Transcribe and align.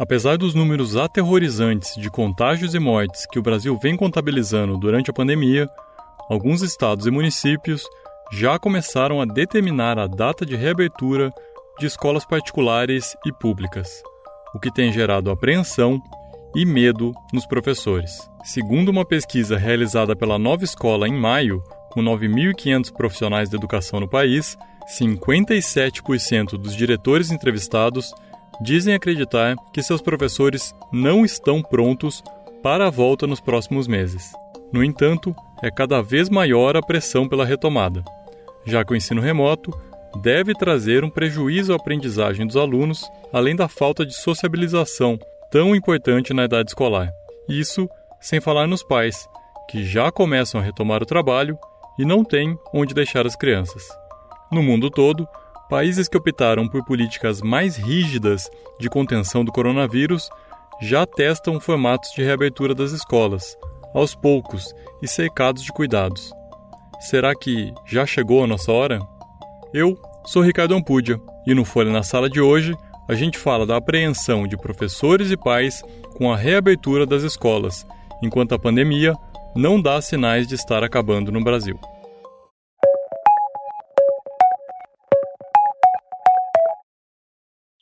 Apesar 0.00 0.38
dos 0.38 0.54
números 0.54 0.96
aterrorizantes 0.96 1.94
de 1.94 2.08
contágios 2.08 2.74
e 2.74 2.78
mortes 2.78 3.26
que 3.26 3.38
o 3.38 3.42
Brasil 3.42 3.78
vem 3.82 3.98
contabilizando 3.98 4.78
durante 4.78 5.10
a 5.10 5.12
pandemia, 5.12 5.68
alguns 6.30 6.62
estados 6.62 7.04
e 7.04 7.10
municípios 7.10 7.84
já 8.32 8.58
começaram 8.58 9.20
a 9.20 9.26
determinar 9.26 9.98
a 9.98 10.06
data 10.06 10.46
de 10.46 10.56
reabertura 10.56 11.30
de 11.78 11.84
escolas 11.84 12.24
particulares 12.24 13.14
e 13.26 13.30
públicas, 13.30 14.02
o 14.54 14.58
que 14.58 14.72
tem 14.72 14.90
gerado 14.90 15.30
apreensão 15.30 16.00
e 16.56 16.64
medo 16.64 17.12
nos 17.30 17.44
professores. 17.44 18.26
Segundo 18.42 18.88
uma 18.88 19.04
pesquisa 19.04 19.58
realizada 19.58 20.16
pela 20.16 20.38
Nova 20.38 20.64
Escola 20.64 21.06
em 21.06 21.12
maio, 21.12 21.62
com 21.90 22.00
9.500 22.00 22.90
profissionais 22.90 23.50
de 23.50 23.56
educação 23.56 24.00
no 24.00 24.08
país, 24.08 24.56
57% 24.98 26.52
dos 26.52 26.74
diretores 26.74 27.30
entrevistados 27.30 28.10
dizem 28.60 28.94
acreditar 28.94 29.56
que 29.72 29.82
seus 29.82 30.02
professores 30.02 30.74
não 30.92 31.24
estão 31.24 31.62
prontos 31.62 32.22
para 32.62 32.86
a 32.86 32.90
volta 32.90 33.26
nos 33.26 33.40
próximos 33.40 33.88
meses. 33.88 34.32
No 34.72 34.84
entanto, 34.84 35.34
é 35.62 35.70
cada 35.70 36.02
vez 36.02 36.28
maior 36.28 36.76
a 36.76 36.82
pressão 36.82 37.28
pela 37.28 37.44
retomada, 37.44 38.04
já 38.64 38.84
que 38.84 38.92
o 38.92 38.96
ensino 38.96 39.20
remoto 39.20 39.70
deve 40.22 40.54
trazer 40.54 41.04
um 41.04 41.10
prejuízo 41.10 41.72
à 41.72 41.76
aprendizagem 41.76 42.46
dos 42.46 42.56
alunos, 42.56 43.08
além 43.32 43.56
da 43.56 43.68
falta 43.68 44.04
de 44.04 44.14
sociabilização 44.14 45.18
tão 45.50 45.74
importante 45.74 46.32
na 46.32 46.44
idade 46.44 46.70
escolar. 46.70 47.10
Isso 47.48 47.88
sem 48.20 48.40
falar 48.40 48.66
nos 48.66 48.82
pais, 48.82 49.28
que 49.68 49.84
já 49.84 50.10
começam 50.10 50.60
a 50.60 50.64
retomar 50.64 51.02
o 51.02 51.06
trabalho 51.06 51.58
e 51.98 52.04
não 52.04 52.24
têm 52.24 52.58
onde 52.72 52.94
deixar 52.94 53.26
as 53.26 53.36
crianças. 53.36 53.82
No 54.52 54.62
mundo 54.62 54.90
todo, 54.90 55.26
Países 55.70 56.08
que 56.08 56.18
optaram 56.18 56.66
por 56.66 56.84
políticas 56.84 57.40
mais 57.40 57.76
rígidas 57.76 58.50
de 58.80 58.90
contenção 58.90 59.44
do 59.44 59.52
coronavírus 59.52 60.28
já 60.82 61.06
testam 61.06 61.60
formatos 61.60 62.10
de 62.10 62.24
reabertura 62.24 62.74
das 62.74 62.90
escolas, 62.90 63.56
aos 63.94 64.12
poucos 64.12 64.74
e 65.00 65.06
cercados 65.06 65.62
de 65.62 65.70
cuidados. 65.70 66.32
Será 66.98 67.36
que 67.36 67.72
já 67.86 68.04
chegou 68.04 68.42
a 68.42 68.48
nossa 68.48 68.72
hora? 68.72 69.00
Eu 69.72 69.96
sou 70.26 70.42
Ricardo 70.42 70.74
Ampudia 70.74 71.20
e 71.46 71.54
no 71.54 71.64
Folha 71.64 71.92
na 71.92 72.02
Sala 72.02 72.28
de 72.28 72.40
hoje 72.40 72.74
a 73.06 73.14
gente 73.14 73.38
fala 73.38 73.64
da 73.64 73.76
apreensão 73.76 74.48
de 74.48 74.56
professores 74.56 75.30
e 75.30 75.36
pais 75.36 75.84
com 76.16 76.32
a 76.32 76.36
reabertura 76.36 77.06
das 77.06 77.22
escolas, 77.22 77.86
enquanto 78.20 78.56
a 78.56 78.58
pandemia 78.58 79.14
não 79.54 79.80
dá 79.80 80.02
sinais 80.02 80.48
de 80.48 80.56
estar 80.56 80.82
acabando 80.82 81.30
no 81.30 81.44
Brasil. 81.44 81.78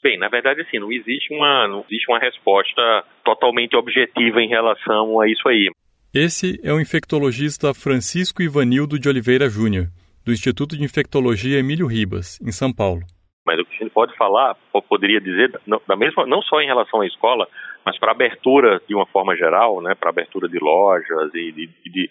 Bem, 0.08 0.16
na 0.16 0.28
verdade, 0.28 0.62
assim, 0.62 0.78
não 0.78 0.90
existe 0.90 1.34
uma, 1.34 1.68
não 1.68 1.84
existe 1.86 2.10
uma 2.10 2.18
resposta 2.18 3.04
totalmente 3.22 3.76
objetiva 3.76 4.40
em 4.40 4.48
relação 4.48 5.20
a 5.20 5.28
isso 5.28 5.46
aí. 5.46 5.70
Esse 6.14 6.58
é 6.64 6.72
o 6.72 6.80
infectologista 6.80 7.74
Francisco 7.74 8.40
Ivanildo 8.40 8.98
de 8.98 9.06
Oliveira 9.06 9.50
Júnior, 9.50 9.88
do 10.24 10.32
Instituto 10.32 10.78
de 10.78 10.82
Infectologia 10.82 11.58
Emílio 11.58 11.86
Ribas, 11.86 12.40
em 12.40 12.50
São 12.50 12.72
Paulo. 12.72 13.02
Mas 13.46 13.60
o 13.60 13.66
que 13.66 13.74
a 13.74 13.78
gente 13.80 13.92
pode 13.92 14.16
falar, 14.16 14.56
poderia 14.88 15.20
dizer, 15.20 15.52
da 15.86 15.94
mesma, 15.94 16.24
não 16.24 16.40
só 16.40 16.58
em 16.62 16.66
relação 16.66 17.02
à 17.02 17.06
escola, 17.06 17.46
mas 17.84 17.98
para 17.98 18.12
abertura 18.12 18.80
de 18.88 18.94
uma 18.94 19.04
forma 19.04 19.36
geral, 19.36 19.82
né, 19.82 19.94
para 19.94 20.08
abertura 20.08 20.48
de 20.48 20.58
lojas 20.58 21.34
e 21.34 21.52
de, 21.52 21.68
de 21.84 22.10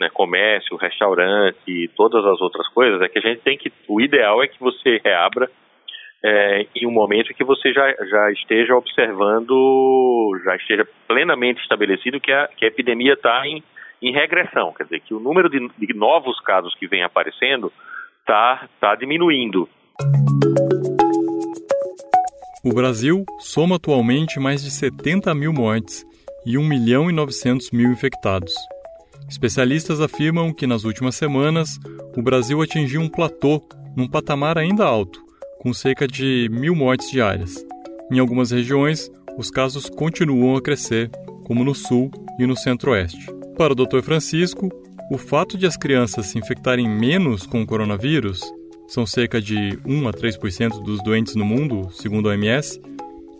né, 0.00 0.08
comércio, 0.08 0.78
restaurante 0.78 1.58
e 1.68 1.88
todas 1.88 2.24
as 2.24 2.40
outras 2.40 2.66
coisas, 2.68 3.02
é 3.02 3.08
que 3.10 3.18
a 3.18 3.22
gente 3.22 3.42
tem 3.42 3.58
que, 3.58 3.70
o 3.86 4.00
ideal 4.00 4.42
é 4.42 4.48
que 4.48 4.58
você 4.58 4.98
reabra 5.04 5.50
é, 6.26 6.66
em 6.74 6.86
um 6.86 6.90
momento 6.90 7.34
que 7.34 7.44
você 7.44 7.70
já, 7.70 7.86
já 8.06 8.32
esteja 8.32 8.74
observando, 8.74 10.40
já 10.42 10.56
esteja 10.56 10.88
plenamente 11.06 11.60
estabelecido 11.60 12.18
que 12.18 12.32
a, 12.32 12.48
que 12.56 12.64
a 12.64 12.68
epidemia 12.68 13.12
está 13.12 13.46
em, 13.46 13.62
em 14.00 14.10
regressão, 14.10 14.72
quer 14.72 14.84
dizer, 14.84 15.00
que 15.00 15.12
o 15.12 15.20
número 15.20 15.50
de, 15.50 15.68
de 15.78 15.94
novos 15.94 16.40
casos 16.40 16.74
que 16.76 16.88
vem 16.88 17.02
aparecendo 17.02 17.70
está 18.20 18.66
tá 18.80 18.94
diminuindo. 18.94 19.68
O 22.64 22.74
Brasil 22.74 23.22
soma 23.40 23.76
atualmente 23.76 24.40
mais 24.40 24.64
de 24.64 24.70
70 24.70 25.34
mil 25.34 25.52
mortes 25.52 26.06
e 26.46 26.56
1 26.56 26.66
milhão 26.66 27.10
e 27.10 27.12
900 27.12 27.70
mil 27.70 27.92
infectados. 27.92 28.54
Especialistas 29.28 30.00
afirmam 30.00 30.54
que 30.54 30.66
nas 30.66 30.84
últimas 30.84 31.16
semanas 31.16 31.78
o 32.16 32.22
Brasil 32.22 32.62
atingiu 32.62 33.02
um 33.02 33.10
platô 33.10 33.60
num 33.94 34.08
patamar 34.08 34.56
ainda 34.56 34.86
alto, 34.86 35.23
com 35.64 35.72
cerca 35.72 36.06
de 36.06 36.46
mil 36.50 36.76
mortes 36.76 37.10
diárias. 37.10 37.66
Em 38.12 38.18
algumas 38.18 38.50
regiões, 38.50 39.10
os 39.38 39.50
casos 39.50 39.88
continuam 39.88 40.56
a 40.56 40.62
crescer, 40.62 41.10
como 41.46 41.64
no 41.64 41.74
sul 41.74 42.10
e 42.38 42.46
no 42.46 42.54
centro-oeste. 42.54 43.32
Para 43.56 43.72
o 43.72 43.74
Dr. 43.74 44.02
Francisco, 44.02 44.68
o 45.10 45.16
fato 45.16 45.56
de 45.56 45.66
as 45.66 45.74
crianças 45.74 46.26
se 46.26 46.38
infectarem 46.38 46.86
menos 46.86 47.46
com 47.46 47.62
o 47.62 47.66
coronavírus, 47.66 48.42
são 48.86 49.06
cerca 49.06 49.40
de 49.40 49.78
1 49.86 50.06
a 50.06 50.12
3% 50.12 50.82
dos 50.84 51.02
doentes 51.02 51.34
no 51.34 51.46
mundo, 51.46 51.90
segundo 51.92 52.28
a 52.28 52.32
OMS, 52.32 52.78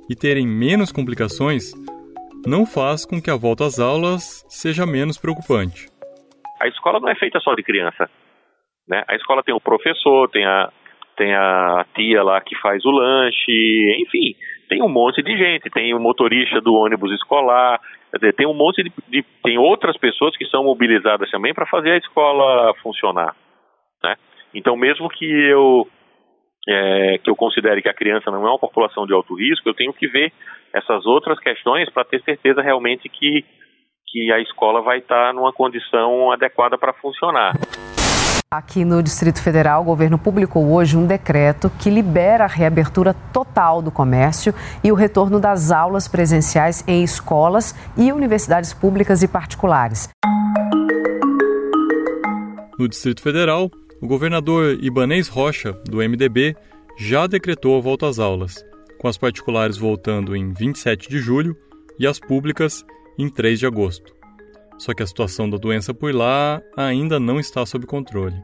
e 0.08 0.16
terem 0.16 0.46
menos 0.46 0.90
complicações, 0.90 1.74
não 2.46 2.64
faz 2.64 3.04
com 3.04 3.20
que 3.20 3.30
a 3.30 3.36
volta 3.36 3.66
às 3.66 3.78
aulas 3.78 4.46
seja 4.48 4.86
menos 4.86 5.18
preocupante. 5.18 5.88
A 6.58 6.68
escola 6.68 7.00
não 7.00 7.10
é 7.10 7.16
feita 7.16 7.38
só 7.40 7.54
de 7.54 7.62
criança. 7.62 8.08
Né? 8.88 9.04
A 9.08 9.14
escola 9.14 9.42
tem 9.42 9.54
o 9.54 9.60
professor, 9.60 10.30
tem 10.30 10.46
a, 10.46 10.72
tem 11.16 11.34
a 11.34 11.84
tia 11.94 12.22
lá 12.22 12.40
que 12.40 12.56
faz 12.60 12.84
o 12.84 12.90
lanche, 12.90 13.96
enfim, 14.00 14.34
tem 14.68 14.82
um 14.82 14.88
monte 14.88 15.22
de 15.22 15.36
gente, 15.36 15.70
tem 15.70 15.94
o 15.94 16.00
motorista 16.00 16.60
do 16.60 16.74
ônibus 16.74 17.12
escolar, 17.12 17.80
tem 18.36 18.46
um 18.46 18.54
monte 18.54 18.82
de, 18.82 18.92
de 19.08 19.24
tem 19.42 19.58
outras 19.58 19.96
pessoas 19.96 20.36
que 20.36 20.46
são 20.46 20.64
mobilizadas 20.64 21.30
também 21.30 21.52
para 21.52 21.66
fazer 21.66 21.92
a 21.92 21.96
escola 21.98 22.74
funcionar, 22.82 23.34
né? 24.02 24.16
Então, 24.54 24.76
mesmo 24.76 25.08
que 25.08 25.24
eu 25.24 25.86
é, 26.68 27.18
que 27.18 27.28
eu 27.28 27.36
considere 27.36 27.82
que 27.82 27.88
a 27.88 27.94
criança 27.94 28.30
não 28.30 28.46
é 28.46 28.50
uma 28.50 28.58
população 28.58 29.06
de 29.06 29.12
alto 29.12 29.34
risco, 29.34 29.68
eu 29.68 29.74
tenho 29.74 29.92
que 29.92 30.06
ver 30.06 30.32
essas 30.72 31.04
outras 31.06 31.38
questões 31.38 31.90
para 31.90 32.04
ter 32.04 32.22
certeza 32.22 32.62
realmente 32.62 33.08
que 33.08 33.44
que 34.06 34.32
a 34.32 34.38
escola 34.38 34.80
vai 34.80 34.98
estar 34.98 35.34
numa 35.34 35.52
condição 35.52 36.30
adequada 36.30 36.78
para 36.78 36.92
funcionar. 36.92 37.52
Aqui 38.50 38.84
no 38.84 39.02
Distrito 39.02 39.42
Federal, 39.42 39.82
o 39.82 39.84
governo 39.84 40.16
publicou 40.16 40.72
hoje 40.72 40.96
um 40.96 41.06
decreto 41.06 41.70
que 41.78 41.90
libera 41.90 42.44
a 42.44 42.46
reabertura 42.46 43.12
total 43.32 43.82
do 43.82 43.90
comércio 43.90 44.54
e 44.82 44.92
o 44.92 44.94
retorno 44.94 45.40
das 45.40 45.72
aulas 45.72 46.06
presenciais 46.06 46.84
em 46.86 47.02
escolas 47.02 47.74
e 47.96 48.12
universidades 48.12 48.72
públicas 48.72 49.22
e 49.24 49.28
particulares. 49.28 50.08
No 52.78 52.88
Distrito 52.88 53.22
Federal, 53.22 53.70
o 54.00 54.06
governador 54.06 54.78
Ibanês 54.80 55.26
Rocha, 55.26 55.72
do 55.88 55.96
MDB, 55.98 56.56
já 56.96 57.26
decretou 57.26 57.76
a 57.76 57.80
volta 57.80 58.08
às 58.08 58.20
aulas, 58.20 58.64
com 59.00 59.08
as 59.08 59.18
particulares 59.18 59.76
voltando 59.76 60.36
em 60.36 60.52
27 60.52 61.08
de 61.08 61.18
julho 61.18 61.56
e 61.98 62.06
as 62.06 62.20
públicas 62.20 62.84
em 63.18 63.28
3 63.28 63.58
de 63.58 63.66
agosto. 63.66 64.14
Só 64.78 64.92
que 64.92 65.02
a 65.02 65.06
situação 65.06 65.48
da 65.48 65.56
doença 65.56 65.94
por 65.94 66.14
lá 66.14 66.60
ainda 66.76 67.20
não 67.20 67.38
está 67.38 67.64
sob 67.64 67.86
controle. 67.86 68.36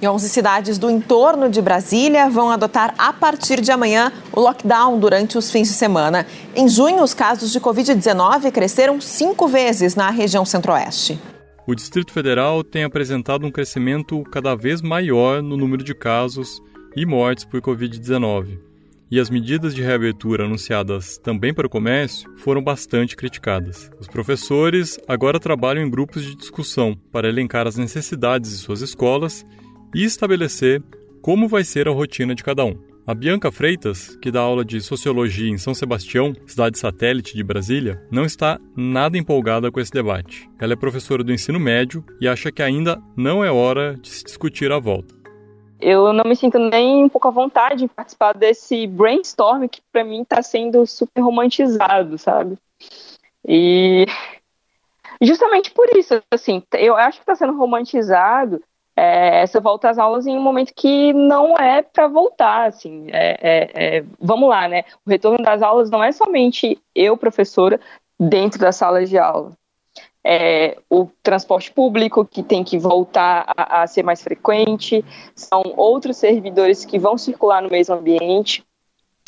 E 0.00 0.06
11 0.06 0.28
cidades 0.28 0.78
do 0.78 0.90
entorno 0.90 1.48
de 1.48 1.62
Brasília 1.62 2.28
vão 2.28 2.50
adotar 2.50 2.94
a 2.98 3.14
partir 3.14 3.62
de 3.62 3.72
amanhã 3.72 4.12
o 4.30 4.40
lockdown 4.40 4.98
durante 5.00 5.38
os 5.38 5.50
fins 5.50 5.68
de 5.68 5.74
semana. 5.74 6.26
Em 6.54 6.68
junho, 6.68 7.02
os 7.02 7.14
casos 7.14 7.50
de 7.50 7.58
Covid-19 7.58 8.52
cresceram 8.52 9.00
cinco 9.00 9.48
vezes 9.48 9.94
na 9.94 10.10
região 10.10 10.44
centro-oeste. 10.44 11.18
O 11.66 11.74
Distrito 11.74 12.12
Federal 12.12 12.62
tem 12.62 12.84
apresentado 12.84 13.46
um 13.46 13.50
crescimento 13.50 14.22
cada 14.30 14.54
vez 14.54 14.82
maior 14.82 15.42
no 15.42 15.56
número 15.56 15.82
de 15.82 15.94
casos 15.94 16.60
e 16.94 17.06
mortes 17.06 17.44
por 17.44 17.60
Covid-19 17.62 18.65
e 19.10 19.20
as 19.20 19.30
medidas 19.30 19.74
de 19.74 19.82
reabertura 19.82 20.44
anunciadas 20.44 21.18
também 21.18 21.54
para 21.54 21.66
o 21.66 21.70
comércio 21.70 22.30
foram 22.36 22.62
bastante 22.62 23.16
criticadas. 23.16 23.90
Os 24.00 24.08
professores 24.08 24.98
agora 25.06 25.40
trabalham 25.40 25.84
em 25.84 25.90
grupos 25.90 26.24
de 26.24 26.34
discussão 26.34 26.96
para 27.12 27.28
elencar 27.28 27.66
as 27.66 27.76
necessidades 27.76 28.50
de 28.50 28.56
suas 28.56 28.80
escolas 28.80 29.44
e 29.94 30.04
estabelecer 30.04 30.82
como 31.22 31.48
vai 31.48 31.64
ser 31.64 31.88
a 31.88 31.92
rotina 31.92 32.34
de 32.34 32.44
cada 32.44 32.64
um. 32.64 32.76
A 33.06 33.14
Bianca 33.14 33.52
Freitas, 33.52 34.16
que 34.20 34.32
dá 34.32 34.40
aula 34.40 34.64
de 34.64 34.80
sociologia 34.80 35.48
em 35.48 35.58
São 35.58 35.72
Sebastião, 35.72 36.34
cidade 36.44 36.76
satélite 36.76 37.36
de 37.36 37.44
Brasília, 37.44 38.02
não 38.10 38.24
está 38.24 38.58
nada 38.76 39.16
empolgada 39.16 39.70
com 39.70 39.78
esse 39.78 39.92
debate. 39.92 40.50
Ela 40.58 40.72
é 40.72 40.76
professora 40.76 41.22
do 41.22 41.32
ensino 41.32 41.60
médio 41.60 42.04
e 42.20 42.26
acha 42.26 42.50
que 42.50 42.62
ainda 42.62 43.00
não 43.16 43.44
é 43.44 43.50
hora 43.50 43.96
de 43.96 44.08
se 44.08 44.24
discutir 44.24 44.72
a 44.72 44.80
volta 44.80 45.15
eu 45.80 46.12
não 46.12 46.24
me 46.24 46.36
sinto 46.36 46.58
nem 46.58 47.04
um 47.04 47.08
pouco 47.08 47.28
à 47.28 47.30
vontade 47.30 47.84
em 47.84 47.88
participar 47.88 48.34
desse 48.34 48.86
brainstorm 48.86 49.66
que 49.68 49.80
para 49.92 50.04
mim 50.04 50.22
está 50.22 50.42
sendo 50.42 50.86
super 50.86 51.20
romantizado, 51.20 52.16
sabe? 52.18 52.56
E 53.46 54.06
justamente 55.20 55.70
por 55.70 55.88
isso, 55.96 56.22
assim, 56.30 56.62
eu 56.74 56.96
acho 56.96 57.18
que 57.18 57.22
está 57.22 57.34
sendo 57.34 57.56
romantizado 57.56 58.62
é, 58.96 59.42
essa 59.42 59.60
volta 59.60 59.90
às 59.90 59.98
aulas 59.98 60.26
em 60.26 60.36
um 60.36 60.42
momento 60.42 60.72
que 60.74 61.12
não 61.12 61.56
é 61.56 61.82
para 61.82 62.08
voltar, 62.08 62.68
assim, 62.68 63.08
é, 63.12 63.36
é, 63.40 63.96
é, 63.98 64.04
vamos 64.18 64.48
lá, 64.48 64.66
né? 64.66 64.84
O 65.04 65.10
retorno 65.10 65.44
das 65.44 65.60
aulas 65.60 65.90
não 65.90 66.02
é 66.02 66.10
somente 66.12 66.80
eu, 66.94 67.16
professora, 67.16 67.78
dentro 68.18 68.58
da 68.58 68.72
sala 68.72 69.04
de 69.04 69.18
aula. 69.18 69.52
É, 70.28 70.76
o 70.90 71.08
transporte 71.22 71.70
público 71.70 72.24
que 72.24 72.42
tem 72.42 72.64
que 72.64 72.76
voltar 72.76 73.44
a, 73.56 73.82
a 73.82 73.86
ser 73.86 74.02
mais 74.02 74.20
frequente, 74.20 75.04
são 75.36 75.62
outros 75.76 76.16
servidores 76.16 76.84
que 76.84 76.98
vão 76.98 77.16
circular 77.16 77.62
no 77.62 77.70
mesmo 77.70 77.94
ambiente. 77.94 78.64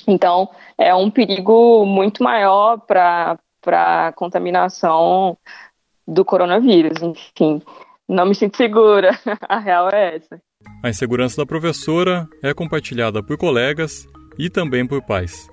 Então, 0.09 0.49
é 0.77 0.93
um 0.93 1.09
perigo 1.09 1.87
muito 1.87 2.23
maior 2.23 2.79
para 2.79 3.39
a 3.67 4.12
contaminação 4.12 5.37
do 6.06 6.25
coronavírus, 6.25 7.00
enfim. 7.00 7.62
Não 8.09 8.27
me 8.27 8.35
sinto 8.35 8.56
segura, 8.56 9.11
a 9.49 9.59
real 9.59 9.91
é 9.91 10.17
essa. 10.17 10.41
A 10.83 10.89
insegurança 10.89 11.37
da 11.37 11.47
professora 11.47 12.27
é 12.43 12.53
compartilhada 12.53 13.23
por 13.23 13.37
colegas 13.37 14.06
e 14.39 14.50
também 14.50 14.87
por 14.87 15.03
pais. 15.03 15.49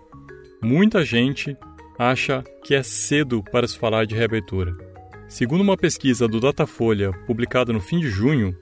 Muita 0.62 1.04
gente 1.04 1.56
acha 2.00 2.44
que 2.64 2.74
é 2.74 2.82
cedo 2.82 3.44
para 3.52 3.68
se 3.68 3.78
falar 3.78 4.06
de 4.06 4.16
reabertura. 4.16 4.85
Segundo 5.28 5.62
uma 5.62 5.76
pesquisa 5.76 6.28
do 6.28 6.40
Datafolha 6.40 7.12
publicada 7.26 7.74
no 7.74 7.82
fim 7.82 8.00
de 8.00 8.08
junho, 8.08 8.56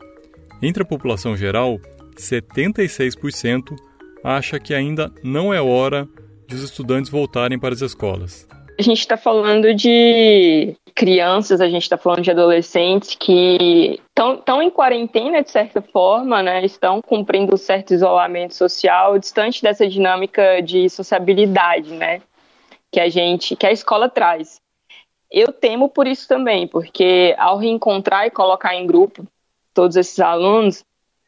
entre 0.61 0.81
a 0.81 0.85
população 0.85 1.35
geral, 1.35 1.77
76% 2.15 3.75
acha 4.23 4.59
que 4.59 4.73
ainda 4.73 5.11
não 5.21 5.53
é 5.53 5.61
hora 5.61 6.07
de 6.47 6.55
os 6.55 6.63
estudantes 6.63 7.11
voltarem 7.11 7.59
para 7.59 7.73
as 7.73 7.81
escolas. 7.81 8.47
A 8.79 8.81
gente 8.81 8.99
está 8.99 9.17
falando 9.17 9.73
de 9.75 10.75
crianças, 10.95 11.59
a 11.59 11.67
gente 11.67 11.83
está 11.83 11.97
falando 11.97 12.21
de 12.21 12.31
adolescentes 12.31 13.15
que 13.15 13.99
estão 14.17 14.61
em 14.61 14.69
quarentena, 14.69 15.43
de 15.43 15.51
certa 15.51 15.81
forma, 15.81 16.41
né? 16.41 16.63
estão 16.65 17.01
cumprindo 17.01 17.53
um 17.53 17.57
certo 17.57 17.93
isolamento 17.93 18.55
social, 18.55 19.19
distante 19.19 19.61
dessa 19.61 19.87
dinâmica 19.87 20.61
de 20.61 20.89
sociabilidade 20.89 21.93
né? 21.93 22.21
que 22.91 22.99
a 22.99 23.09
gente, 23.09 23.55
que 23.55 23.65
a 23.65 23.71
escola 23.71 24.07
traz. 24.07 24.62
Eu 25.33 25.51
temo 25.51 25.89
por 25.89 26.05
isso 26.05 26.27
também, 26.27 26.67
porque 26.67 27.33
ao 27.39 27.57
reencontrar 27.57 28.27
e 28.27 28.29
colocar 28.29 28.75
em 28.75 28.85
grupo 28.85 29.25
todos 29.73 29.97
esses 29.97 30.19
alunos, 30.19 30.85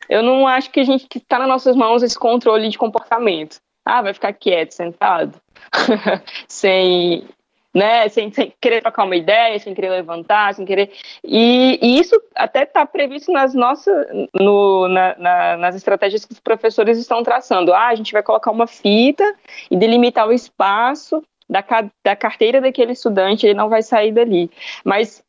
eu 0.07 0.21
não 0.21 0.47
acho 0.47 0.69
que 0.69 0.79
a 0.79 0.83
gente 0.83 1.07
que 1.07 1.17
está 1.17 1.39
nas 1.39 1.47
nossas 1.47 1.75
mãos 1.75 2.03
esse 2.03 2.17
controle 2.17 2.69
de 2.69 2.77
comportamento. 2.77 3.57
Ah, 3.83 4.03
vai 4.03 4.13
ficar 4.13 4.31
quieto, 4.33 4.73
sentado, 4.73 5.39
sem, 6.47 7.27
né, 7.73 8.07
sem, 8.09 8.31
sem, 8.31 8.53
querer 8.61 8.81
trocar 8.81 9.05
uma 9.05 9.15
ideia, 9.15 9.59
sem 9.59 9.73
querer 9.73 9.89
levantar, 9.89 10.53
sem 10.53 10.65
querer. 10.65 10.91
E, 11.23 11.79
e 11.81 11.99
isso 11.99 12.19
até 12.35 12.63
está 12.63 12.85
previsto 12.85 13.31
nas 13.31 13.55
nossas, 13.55 14.07
no, 14.33 14.87
na, 14.87 15.15
na, 15.17 15.57
nas 15.57 15.75
estratégias 15.75 16.25
que 16.25 16.33
os 16.33 16.39
professores 16.39 16.99
estão 16.99 17.23
traçando. 17.23 17.73
Ah, 17.73 17.87
a 17.87 17.95
gente 17.95 18.13
vai 18.13 18.21
colocar 18.21 18.51
uma 18.51 18.67
fita 18.67 19.35
e 19.69 19.75
delimitar 19.75 20.27
o 20.27 20.33
espaço 20.33 21.23
da, 21.49 21.63
da 22.03 22.15
carteira 22.15 22.61
daquele 22.61 22.93
estudante, 22.93 23.45
ele 23.45 23.53
não 23.53 23.69
vai 23.69 23.81
sair 23.81 24.11
dali. 24.11 24.49
Mas 24.83 25.23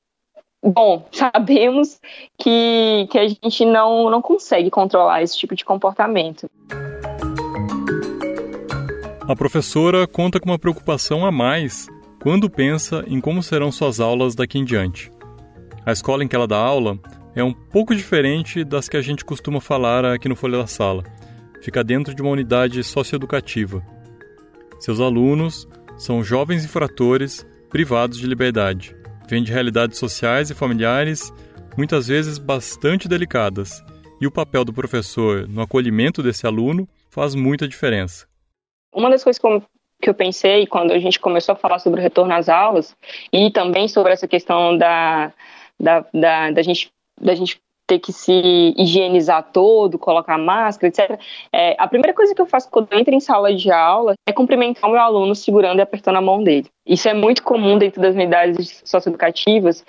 bom, 0.63 1.07
sabemos 1.13 2.01
que, 2.39 3.07
que 3.11 3.19
a 3.19 3.29
gente 3.29 3.65
não, 3.65 4.11
não 4.11 4.23
consegue 4.23 4.71
controlar 4.71 5.23
esse 5.23 5.37
tipo 5.37 5.55
de 5.55 5.65
comportamento. 5.65 6.51
A 9.29 9.35
professora 9.35 10.07
conta 10.07 10.39
com 10.39 10.51
uma 10.51 10.59
preocupação 10.59 11.27
a 11.27 11.33
mais 11.33 11.89
quando 12.23 12.49
pensa 12.49 13.05
em 13.09 13.21
como 13.21 13.43
serão 13.43 13.73
suas 13.73 14.01
aulas 14.01 14.35
daqui 14.35 14.59
em 14.59 14.65
diante. 14.65 15.11
A 15.85 15.93
escola 15.93 16.25
em 16.25 16.29
que 16.29 16.35
ela 16.35 16.47
dá 16.47 16.57
aula 16.57 16.99
é 17.35 17.43
um 17.43 17.53
pouco 17.53 17.95
diferente 17.95 18.65
das 18.65 18.89
que 18.89 18.97
a 18.97 19.03
gente 19.03 19.25
costuma 19.25 19.61
falar 19.61 20.05
aqui 20.05 20.29
no 20.29 20.37
Folha 20.37 20.59
da 20.59 20.67
Sala. 20.67 21.05
Fica 21.61 21.85
dentro 21.85 22.15
de 22.15 22.23
uma 22.23 22.31
unidade 22.31 22.83
socioeducativa. 22.83 23.85
Seus 24.79 25.01
alunos 25.01 25.69
são 25.97 26.23
jovens 26.23 26.65
infratores 26.65 27.47
privados 27.71 28.19
de 28.19 28.27
liberdade. 28.27 28.97
Vêm 29.29 29.43
de 29.43 29.53
realidades 29.53 29.99
sociais 29.99 30.51
e 30.51 30.55
familiares 30.55 31.33
muitas 31.77 32.07
vezes 32.07 32.39
bastante 32.39 33.09
delicadas, 33.09 33.85
e 34.21 34.27
o 34.27 34.31
papel 34.31 34.65
do 34.65 34.73
professor 34.73 35.47
no 35.47 35.61
acolhimento 35.61 36.23
desse 36.23 36.47
aluno 36.47 36.89
faz 37.11 37.35
muita 37.35 37.69
diferença. 37.69 38.27
Uma 38.95 39.11
das 39.11 39.23
coisas 39.23 39.41
que 40.01 40.09
eu, 40.09 40.15
pensei 40.15 40.67
quando 40.67 40.93
a 40.93 40.99
gente 40.99 41.21
começou 41.21 41.53
a 41.53 41.57
falar 41.57 41.79
sobre 41.79 42.01
o 42.01 42.03
retorno 42.03 42.33
às 42.33 42.49
aulas 42.49 42.97
e 43.33 43.51
também 43.51 43.89
sobre 43.89 44.13
essa 44.13 44.27
questão 44.27 44.77
da, 44.79 45.33
da, 45.79 46.05
da, 46.15 46.51
da 46.51 46.63
gente, 46.63 46.91
da 47.21 47.35
gente 47.35 47.61
ter 47.87 47.99
que 47.99 48.13
se 48.13 48.75
higienizar 48.77 49.51
todo, 49.53 49.99
colocar 49.99 50.37
máscara, 50.39 50.89
etc. 50.89 51.21
É, 51.53 51.77
a 51.79 51.87
primeira 51.87 52.15
coisa 52.15 52.35
que 52.35 52.41
eu 52.41 52.47
faço 52.47 52.71
quando 52.71 52.89
eu 52.91 52.99
entro 52.99 53.15
em 53.15 53.21
sala 53.21 53.55
de 53.55 53.71
aula 53.71 54.15
é 54.27 54.33
cumprimentar 54.33 54.89
o 54.89 54.93
meu 54.93 55.01
aluno 55.01 55.35
segurando 55.35 55.79
e 55.79 55.83
apertando 55.83 56.17
a 56.17 56.21
mão 56.21 56.43
dele. 56.43 56.69
Isso 56.87 57.09
é 57.09 57.15
muito 57.15 57.43
comum 57.43 57.79
dentro 57.79 58.01
das 58.01 58.15
unidades 58.15 58.83
socioeducativas, 58.85 59.85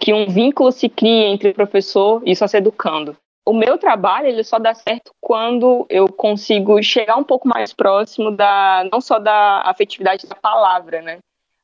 que 0.00 0.12
um 0.12 0.26
vínculo 0.26 0.72
se 0.72 0.88
crie 0.88 1.24
entre 1.24 1.52
professor 1.52 2.22
e 2.24 2.32
o 2.32 2.36
sócio-educando 2.36 3.16
o 3.46 3.52
meu 3.52 3.76
trabalho 3.76 4.28
ele 4.28 4.42
só 4.42 4.58
dá 4.58 4.74
certo 4.74 5.12
quando 5.20 5.86
eu 5.90 6.08
consigo 6.08 6.82
chegar 6.82 7.16
um 7.16 7.24
pouco 7.24 7.46
mais 7.46 7.72
próximo 7.72 8.30
da 8.30 8.88
não 8.90 9.00
só 9.00 9.18
da 9.18 9.62
afetividade 9.66 10.26
da 10.26 10.34
palavra, 10.34 11.02
né? 11.02 11.18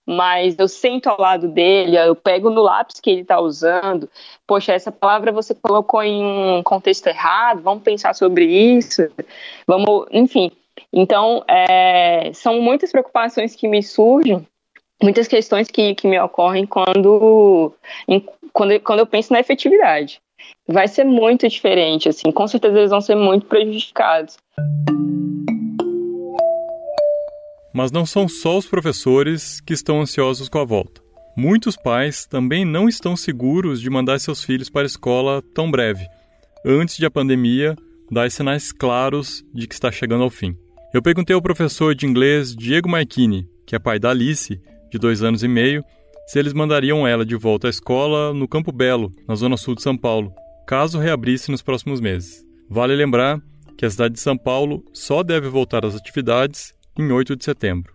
Mas 0.07 0.59
eu 0.59 0.67
sento 0.67 1.09
ao 1.09 1.21
lado 1.21 1.49
dele, 1.49 1.97
eu 1.97 2.17
pego 2.17 2.51
no 2.51 2.63
lápis 2.63 3.01
que 3.01 3.11
ele 3.11 3.21
está 3.21 3.41
usando. 3.41 4.09
Poxa, 4.47 4.73
essa 4.73 4.91
palavra 4.91 5.31
você 5.31 5.55
colocou 5.55 6.03
em 6.03 6.23
um 6.23 6.63
contexto 6.63 7.07
errado. 7.07 7.63
Vamos 7.63 7.83
pensar 7.83 8.15
sobre 8.15 8.47
isso. 8.47 9.09
Vamos, 9.67 10.07
enfim. 10.11 10.51
Então, 10.93 11.45
é, 11.47 12.33
são 12.35 12.61
muitas 12.61 12.91
preocupações 12.91 13.55
que 13.55 13.69
me 13.69 13.83
surgem, 13.83 14.45
muitas 15.03 15.29
questões 15.29 15.71
que, 15.71 15.95
que 15.95 16.09
me 16.09 16.19
ocorrem 16.19 16.67
quando, 16.67 17.73
em, 18.09 18.25
quando, 18.53 18.81
quando 18.81 18.99
eu 18.99 19.07
penso 19.07 19.33
na 19.33 19.41
efetividade 19.41 20.21
vai 20.67 20.89
ser 20.89 21.05
muito 21.05 21.49
diferente, 21.49 22.09
assim, 22.09 22.31
com 22.31 22.47
certeza 22.47 22.79
eles 22.79 22.91
vão 22.91 23.01
ser 23.01 23.17
muito 23.17 23.47
prejudicados. 23.47 24.37
Mas 27.73 27.93
não 27.93 28.05
são 28.05 28.29
só 28.29 28.59
os 28.59 28.67
professores 28.67 29.61
que 29.61 29.73
estão 29.73 30.01
ansiosos 30.01 30.49
com 30.49 30.59
a 30.59 30.65
volta. 30.65 31.01
Muitos 31.37 31.77
pais 31.77 32.27
também 32.27 32.65
não 32.65 32.89
estão 32.89 33.17
seguros 33.17 33.81
de 33.81 33.89
mandar 33.89 34.19
seus 34.19 34.43
filhos 34.43 34.69
para 34.69 34.83
a 34.83 34.87
escola 34.87 35.43
tão 35.55 35.71
breve, 35.71 36.07
antes 36.65 36.97
de 36.97 37.07
a 37.07 37.11
pandemia 37.11 37.77
dar 38.11 38.31
sinais 38.31 38.73
claros 38.73 39.45
de 39.55 39.67
que 39.69 39.75
está 39.75 39.91
chegando 39.93 40.25
ao 40.25 40.31
fim. 40.31 40.57
Eu 40.93 41.01
perguntei 41.01 41.35
ao 41.35 41.41
professor 41.41 41.95
de 41.95 42.05
inglês 42.05 42.55
Diego 42.55 42.89
Marchini, 42.89 43.49
que 43.65 43.77
é 43.77 43.79
pai 43.79 43.99
da 43.99 44.11
Alice, 44.11 44.61
de 44.91 44.99
dois 44.99 45.23
anos 45.23 45.45
e 45.45 45.49
meio, 45.49 45.85
se 46.27 46.39
eles 46.39 46.53
mandariam 46.53 47.07
ela 47.07 47.25
de 47.25 47.37
volta 47.37 47.69
à 47.69 47.71
escola 47.71 48.35
no 48.35 48.49
Campo 48.49 48.73
Belo, 48.73 49.13
na 49.27 49.37
zona 49.37 49.57
sul 49.57 49.77
de 49.77 49.83
São 49.83 49.97
Paulo, 49.97 50.33
caso 50.67 50.99
reabrisse 50.99 51.51
nos 51.51 51.63
próximos 51.63 52.01
meses. 52.01 52.45
Vale 52.69 52.95
lembrar 52.95 53.41
que 53.79 53.87
a 53.87 53.91
cidade 53.91 54.15
de 54.15 54.21
São 54.21 54.37
Paulo 54.37 54.85
só 54.93 55.23
deve 55.23 55.49
voltar 55.49 55.85
às 55.85 55.95
atividades 55.95 56.75
em 56.99 57.11
8 57.11 57.37
de 57.37 57.45
setembro. 57.45 57.95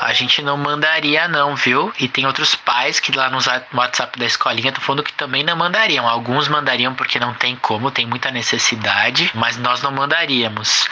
A 0.00 0.14
gente 0.14 0.40
não 0.40 0.56
mandaria 0.56 1.28
não, 1.28 1.54
viu? 1.54 1.92
E 2.00 2.08
tem 2.08 2.24
outros 2.26 2.54
pais 2.54 2.98
que 2.98 3.12
lá 3.12 3.28
no 3.30 3.38
WhatsApp 3.76 4.18
da 4.18 4.24
escolinha 4.24 4.70
estão 4.70 4.82
falando 4.82 5.04
que 5.04 5.12
também 5.12 5.44
não 5.44 5.54
mandariam. 5.54 6.08
Alguns 6.08 6.48
mandariam 6.48 6.94
porque 6.94 7.18
não 7.18 7.34
tem 7.34 7.54
como, 7.56 7.90
tem 7.90 8.06
muita 8.06 8.30
necessidade, 8.30 9.30
mas 9.34 9.58
nós 9.58 9.82
não 9.82 9.92
mandaríamos. 9.92 10.86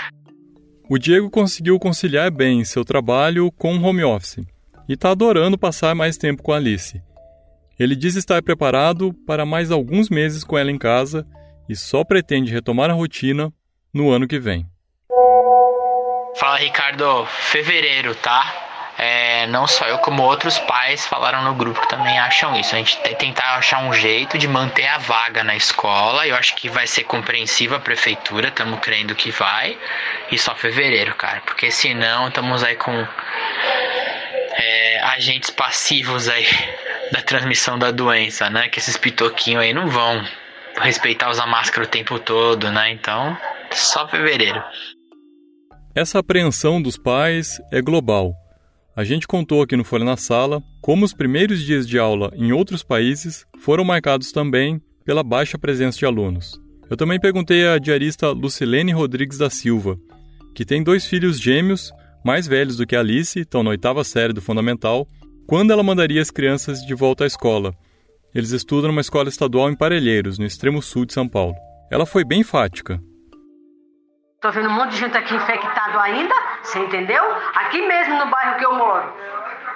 O 0.91 0.99
Diego 0.99 1.31
conseguiu 1.31 1.79
conciliar 1.79 2.31
bem 2.31 2.65
seu 2.65 2.85
trabalho 2.85 3.51
com 3.53 3.77
o 3.77 3.83
home 3.83 4.05
office 4.05 4.45
e 4.89 4.93
está 4.93 5.11
adorando 5.11 5.57
passar 5.57 5.95
mais 5.95 6.17
tempo 6.17 6.43
com 6.43 6.53
a 6.53 6.57
Alice. 6.57 7.03
Ele 7.79 7.95
diz 7.95 8.17
estar 8.17 8.43
preparado 8.43 9.15
para 9.27 9.47
mais 9.47 9.71
alguns 9.71 10.11
meses 10.11 10.43
com 10.43 10.59
ela 10.59 10.71
em 10.71 10.79
casa 10.79 11.27
e 11.69 11.77
só 11.77 12.05
pretende 12.05 12.53
retomar 12.53 12.91
a 12.91 12.95
rotina 12.95 13.53
no 13.93 14.11
ano 14.11 14.27
que 14.27 14.39
vem. 14.39 14.67
Fala 16.39 16.57
Ricardo, 16.57 17.27
fevereiro, 17.27 18.15
tá? 18.15 18.69
É, 18.97 19.47
não 19.49 19.67
só 19.67 19.87
eu, 19.87 19.99
como 19.99 20.23
outros 20.23 20.59
pais 20.59 21.07
falaram 21.07 21.43
no 21.43 21.55
grupo 21.55 21.81
que 21.81 21.89
também 21.89 22.19
acham 22.19 22.55
isso. 22.57 22.75
A 22.75 22.79
gente 22.79 22.97
tem 22.99 23.13
que 23.13 23.19
tentar 23.19 23.57
achar 23.57 23.79
um 23.81 23.93
jeito 23.93 24.39
de 24.39 24.47
manter 24.49 24.87
a 24.87 24.99
vaga 24.99 25.43
na 25.43 25.57
escola. 25.57 26.27
Eu 26.27 26.37
acho 26.37 26.55
que 26.57 26.69
vai 26.69 26.87
ser 26.87 27.05
compreensiva 27.05 27.77
a 27.77 27.81
prefeitura, 27.81 28.49
estamos 28.49 28.81
crendo 28.81 29.15
que 29.15 29.31
vai. 29.31 29.79
E 30.31 30.39
só 30.39 30.55
fevereiro, 30.55 31.15
cara. 31.15 31.41
Porque 31.47 31.71
senão 31.71 32.29
estamos 32.29 32.63
aí 32.65 32.75
com 32.75 33.07
é, 34.53 35.01
agentes 35.05 35.51
passivos 35.51 36.29
aí 36.29 36.47
da 37.11 37.23
transmissão 37.23 37.79
da 37.79 37.93
doença, 37.93 38.51
né? 38.51 38.69
Que 38.69 38.81
esses 38.81 38.97
pitoquinhos 38.97 39.63
aí 39.63 39.73
não 39.73 39.89
vão 39.89 40.25
respeitar 40.81 41.31
usar 41.31 41.47
máscara 41.47 41.85
o 41.85 41.89
tempo 41.89 42.19
todo, 42.19 42.71
né? 42.71 42.91
Então, 42.91 43.37
só 43.71 44.09
fevereiro. 44.09 44.63
Essa 45.99 46.21
apreensão 46.21 46.81
dos 46.81 46.97
pais 46.97 47.61
é 47.73 47.83
global. 47.83 48.33
A 48.95 49.03
gente 49.03 49.27
contou 49.27 49.63
aqui 49.63 49.75
no 49.75 49.83
Folha 49.83 50.05
na 50.05 50.17
Sala 50.17 50.63
como 50.81 51.05
os 51.05 51.13
primeiros 51.13 51.61
dias 51.61 51.89
de 51.89 51.99
aula 51.99 52.31
em 52.37 52.53
outros 52.53 52.85
países 52.85 53.45
foram 53.59 53.83
marcados 53.83 54.31
também 54.31 54.81
pela 55.05 55.25
baixa 55.25 55.59
presença 55.59 55.99
de 55.99 56.07
alunos. 56.07 56.57
Eu 56.89 56.97
também 56.97 57.19
perguntei 57.19 57.67
à 57.67 57.79
diarista 57.79 58.31
Lucilene 58.31 58.93
Rodrigues 58.93 59.39
da 59.39 59.51
Silva, 59.51 59.99
que 60.55 60.65
tem 60.65 60.85
dois 60.85 61.05
filhos 61.05 61.41
gêmeos, 61.41 61.91
mais 62.25 62.47
velhos 62.47 62.77
do 62.77 62.87
que 62.87 62.95
Alice, 62.95 63.41
estão 63.41 63.65
na 63.65 63.71
oitava 63.71 64.05
série 64.05 64.33
do 64.33 64.41
Fundamental, 64.41 65.05
quando 65.49 65.73
ela 65.73 65.83
mandaria 65.83 66.23
as 66.23 66.31
crianças 66.31 66.81
de 66.81 66.95
volta 66.95 67.25
à 67.25 67.27
escola. 67.27 67.75
Eles 68.33 68.53
estudam 68.53 68.93
numa 68.93 69.01
escola 69.01 69.29
estadual 69.29 69.69
em 69.69 69.75
Parelheiros, 69.75 70.39
no 70.39 70.47
extremo 70.47 70.81
sul 70.81 71.05
de 71.05 71.13
São 71.13 71.29
Paulo. 71.29 71.57
Ela 71.91 72.07
foi 72.07 72.25
bem 72.25 72.45
fática. 72.45 73.03
Tô 74.41 74.53
vendo 74.53 74.69
um 74.69 74.73
monte 74.73 74.91
de 74.91 74.99
gente 74.99 75.19
aqui 75.19 75.35
infectado 75.35 75.99
ainda, 75.99 76.33
você 76.63 76.79
entendeu? 76.79 77.25
Aqui 77.57 77.83
mesmo 77.83 78.19
no 78.19 78.27
bairro 78.27 78.57
que 78.57 78.65
eu 78.65 78.73
moro. 78.73 79.13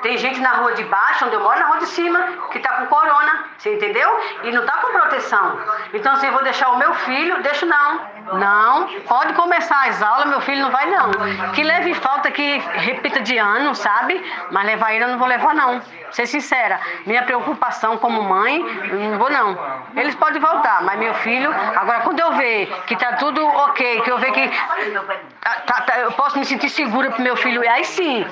Tem 0.02 0.18
gente 0.18 0.40
na 0.40 0.54
rua 0.54 0.72
de 0.72 0.84
baixo, 0.84 1.24
onde 1.24 1.34
eu 1.34 1.40
moro, 1.40 1.58
na 1.58 1.66
rua 1.66 1.78
de 1.78 1.86
cima, 1.86 2.20
que 2.50 2.58
tá 2.58 2.72
com 2.74 2.86
corona, 2.86 3.44
você 3.56 3.74
entendeu? 3.74 4.10
E 4.42 4.50
não 4.50 4.66
tá 4.66 4.78
com 4.78 4.92
proteção. 4.92 5.58
Então, 5.94 6.16
se 6.16 6.26
eu 6.26 6.32
vou 6.32 6.42
deixar 6.42 6.70
o 6.70 6.76
meu 6.76 6.92
filho, 6.94 7.40
deixo 7.42 7.64
não. 7.66 8.00
Não, 8.34 8.88
pode 9.06 9.32
começar 9.34 9.88
as 9.88 10.02
aulas, 10.02 10.26
meu 10.26 10.40
filho 10.40 10.62
não 10.62 10.70
vai 10.70 10.86
não. 10.86 11.10
Que 11.52 11.62
leve 11.62 11.94
falta 11.94 12.30
que 12.30 12.58
repita 12.58 13.20
de 13.20 13.38
ano, 13.38 13.74
sabe? 13.74 14.22
Mas 14.50 14.66
levar 14.66 14.92
ele 14.92 15.04
eu 15.04 15.08
não 15.08 15.18
vou 15.18 15.28
levar 15.28 15.54
não. 15.54 15.80
Ser 16.10 16.26
sincera, 16.26 16.80
minha 17.06 17.22
preocupação 17.22 17.96
como 17.98 18.22
mãe, 18.22 18.62
não 18.92 19.18
vou 19.18 19.30
não. 19.30 19.58
Eles 19.96 20.14
podem 20.14 20.40
voltar, 20.40 20.82
mas 20.82 20.98
meu 20.98 21.14
filho, 21.14 21.52
agora 21.76 22.00
quando 22.00 22.20
eu 22.20 22.32
ver 22.32 22.66
que 22.86 22.96
tá 22.96 23.14
tudo 23.14 23.44
ok, 23.44 24.00
que 24.02 24.10
eu 24.10 24.18
ver 24.18 24.32
que 24.32 24.50
tá, 25.42 25.60
tá, 25.66 25.80
tá, 25.82 25.98
eu 25.98 26.12
posso 26.12 26.38
me 26.38 26.44
sentir 26.44 26.70
segura 26.70 27.10
pro 27.10 27.22
meu 27.22 27.36
filho, 27.36 27.68
aí 27.68 27.84
sim. 27.84 28.24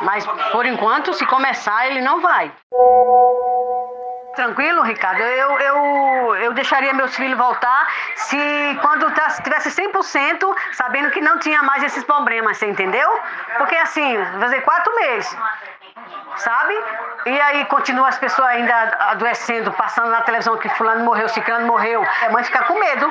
Mas 0.00 0.26
por 0.50 0.66
enquanto, 0.66 1.12
se 1.12 1.24
começar, 1.26 1.86
ele 1.86 2.00
não 2.00 2.20
vai. 2.20 2.50
Tranquilo, 4.34 4.82
Ricardo. 4.82 5.20
Eu, 5.20 5.60
eu, 5.60 6.36
eu 6.36 6.52
deixaria 6.54 6.92
meus 6.92 7.14
filhos 7.14 7.38
voltar 7.38 7.86
se 8.16 8.36
quando 8.80 9.10
tá, 9.12 9.28
tivesse 9.42 9.70
100% 9.70 10.56
sabendo 10.72 11.10
que 11.10 11.20
não 11.20 11.38
tinha 11.38 11.62
mais 11.62 11.82
esses 11.84 12.02
problemas, 12.02 12.56
você 12.56 12.66
entendeu? 12.66 13.08
Porque 13.58 13.76
assim, 13.76 14.16
fazer 14.40 14.60
quatro 14.62 14.94
meses, 14.96 15.36
sabe? 16.36 16.74
E 17.26 17.40
aí 17.40 17.64
continua 17.66 18.08
as 18.08 18.18
pessoas 18.18 18.48
ainda 18.48 18.74
adoecendo, 19.10 19.72
passando 19.72 20.10
na 20.10 20.22
televisão 20.22 20.56
que 20.58 20.68
fulano 20.70 21.04
morreu, 21.04 21.28
ciclano 21.28 21.66
morreu. 21.66 22.04
A 22.26 22.30
mãe 22.30 22.42
fica 22.42 22.64
com 22.64 22.74
medo, 22.74 23.10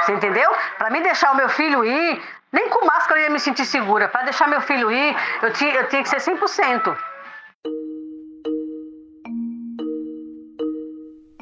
você 0.00 0.12
entendeu? 0.12 0.50
Para 0.78 0.90
mim 0.90 1.02
deixar 1.02 1.32
o 1.32 1.36
meu 1.36 1.48
filho 1.50 1.84
ir, 1.84 2.22
nem 2.52 2.70
com 2.70 2.84
máscara 2.86 3.20
eu 3.20 3.24
ia 3.24 3.30
me 3.30 3.40
sentir 3.40 3.64
segura. 3.64 4.08
Para 4.08 4.24
deixar 4.24 4.48
meu 4.48 4.60
filho 4.60 4.90
ir, 4.90 5.16
eu 5.42 5.52
tinha, 5.52 5.74
eu 5.74 5.88
tinha 5.88 6.02
que 6.02 6.08
ser 6.08 6.18
100%. 6.18 6.96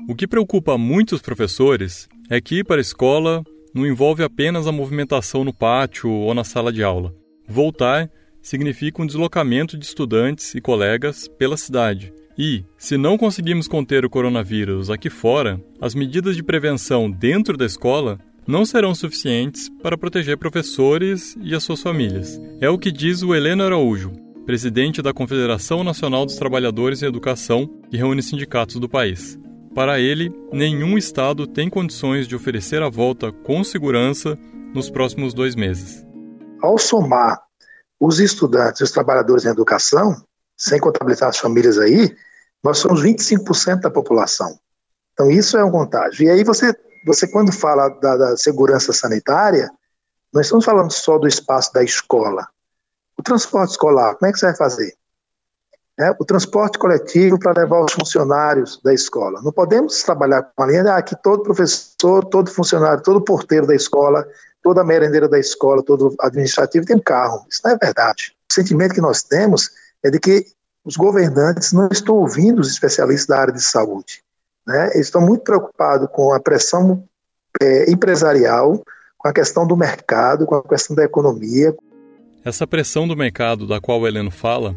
O 0.08 0.14
que 0.14 0.26
preocupa 0.26 0.76
muitos 0.76 1.22
professores 1.22 2.08
é 2.28 2.40
que 2.40 2.58
ir 2.58 2.64
para 2.64 2.76
a 2.76 2.80
escola 2.80 3.42
não 3.74 3.86
envolve 3.86 4.22
apenas 4.22 4.66
a 4.66 4.72
movimentação 4.72 5.44
no 5.44 5.52
pátio 5.52 6.10
ou 6.10 6.34
na 6.34 6.44
sala 6.44 6.72
de 6.72 6.82
aula. 6.82 7.14
Voltar 7.48 8.10
significa 8.40 9.02
um 9.02 9.06
deslocamento 9.06 9.78
de 9.78 9.84
estudantes 9.84 10.54
e 10.54 10.60
colegas 10.60 11.26
pela 11.26 11.56
cidade. 11.56 12.12
E, 12.36 12.64
se 12.76 12.96
não 12.96 13.16
conseguimos 13.16 13.66
conter 13.66 14.04
o 14.04 14.10
coronavírus 14.10 14.90
aqui 14.90 15.08
fora, 15.08 15.60
as 15.80 15.94
medidas 15.94 16.36
de 16.36 16.42
prevenção 16.42 17.10
dentro 17.10 17.56
da 17.56 17.64
escola 17.64 18.18
não 18.46 18.64
serão 18.64 18.94
suficientes 18.94 19.70
para 19.82 19.96
proteger 19.96 20.36
professores 20.36 21.36
e 21.40 21.54
as 21.54 21.62
suas 21.62 21.82
famílias. 21.82 22.40
É 22.60 22.68
o 22.68 22.78
que 22.78 22.92
diz 22.92 23.22
o 23.22 23.34
Heleno 23.34 23.64
Araújo, 23.64 24.12
presidente 24.44 25.00
da 25.00 25.12
Confederação 25.12 25.82
Nacional 25.82 26.26
dos 26.26 26.36
Trabalhadores 26.36 27.02
em 27.02 27.06
Educação, 27.06 27.66
que 27.90 27.96
reúne 27.96 28.22
sindicatos 28.22 28.76
do 28.76 28.88
país. 28.88 29.38
Para 29.74 29.98
ele, 29.98 30.32
nenhum 30.52 30.96
Estado 30.96 31.46
tem 31.46 31.68
condições 31.68 32.28
de 32.28 32.36
oferecer 32.36 32.82
a 32.82 32.88
volta 32.88 33.32
com 33.32 33.64
segurança 33.64 34.38
nos 34.74 34.88
próximos 34.88 35.34
dois 35.34 35.56
meses. 35.56 36.06
Ao 36.62 36.78
somar 36.78 37.42
os 37.98 38.20
estudantes 38.20 38.80
e 38.80 38.84
os 38.84 38.90
trabalhadores 38.90 39.44
em 39.44 39.48
educação, 39.48 40.22
sem 40.56 40.78
contabilizar 40.78 41.28
as 41.28 41.38
famílias 41.38 41.78
aí, 41.78 42.14
nós 42.62 42.78
somos 42.78 43.02
25% 43.02 43.80
da 43.80 43.90
população. 43.90 44.58
Então, 45.12 45.30
isso 45.30 45.56
é 45.56 45.64
um 45.64 45.70
contágio. 45.70 46.26
E 46.26 46.30
aí, 46.30 46.44
você, 46.44 46.74
você 47.04 47.28
quando 47.28 47.52
fala 47.52 47.88
da, 47.88 48.16
da 48.16 48.36
segurança 48.36 48.92
sanitária, 48.92 49.70
nós 50.32 50.46
estamos 50.46 50.64
falando 50.64 50.90
só 50.90 51.18
do 51.18 51.28
espaço 51.28 51.72
da 51.72 51.82
escola. 51.82 52.48
O 53.16 53.22
transporte 53.22 53.72
escolar, 53.72 54.16
como 54.16 54.28
é 54.28 54.32
que 54.32 54.38
você 54.38 54.46
vai 54.46 54.56
fazer? 54.56 54.94
É, 55.96 56.10
o 56.18 56.24
transporte 56.24 56.76
coletivo 56.76 57.38
para 57.38 57.60
levar 57.62 57.84
os 57.84 57.92
funcionários 57.92 58.80
da 58.82 58.92
escola. 58.92 59.40
Não 59.42 59.52
podemos 59.52 60.02
trabalhar 60.02 60.42
com 60.42 60.62
a 60.64 60.66
linha 60.66 60.96
ah, 60.96 61.00
que 61.00 61.14
todo 61.14 61.44
professor, 61.44 62.24
todo 62.24 62.50
funcionário, 62.50 63.00
todo 63.00 63.22
porteiro 63.22 63.64
da 63.64 63.76
escola, 63.76 64.26
toda 64.60 64.82
merendeira 64.82 65.28
da 65.28 65.38
escola, 65.38 65.84
todo 65.84 66.16
administrativo 66.18 66.84
tem 66.84 66.96
um 66.96 67.00
carro. 67.00 67.46
Isso 67.48 67.60
não 67.64 67.70
é 67.70 67.76
verdade. 67.76 68.34
O 68.50 68.52
sentimento 68.52 68.94
que 68.94 69.00
nós 69.00 69.22
temos 69.22 69.70
é 70.02 70.10
de 70.10 70.18
que 70.18 70.46
os 70.84 70.96
governantes 70.96 71.72
não 71.72 71.88
estão 71.92 72.16
ouvindo 72.16 72.60
os 72.60 72.68
especialistas 72.68 73.28
da 73.28 73.40
área 73.40 73.54
de 73.54 73.62
saúde. 73.62 74.23
Né? 74.66 74.90
Eles 74.94 75.06
estão 75.06 75.20
muito 75.20 75.42
preocupados 75.42 76.08
com 76.12 76.32
a 76.32 76.40
pressão 76.40 77.04
é, 77.60 77.90
empresarial, 77.90 78.82
com 79.16 79.28
a 79.28 79.32
questão 79.32 79.66
do 79.66 79.76
mercado, 79.76 80.46
com 80.46 80.54
a 80.54 80.62
questão 80.62 80.94
da 80.96 81.04
economia. 81.04 81.74
Essa 82.44 82.66
pressão 82.66 83.08
do 83.08 83.16
mercado 83.16 83.66
da 83.66 83.80
qual 83.80 84.00
o 84.00 84.06
Heleno 84.06 84.30
fala 84.30 84.76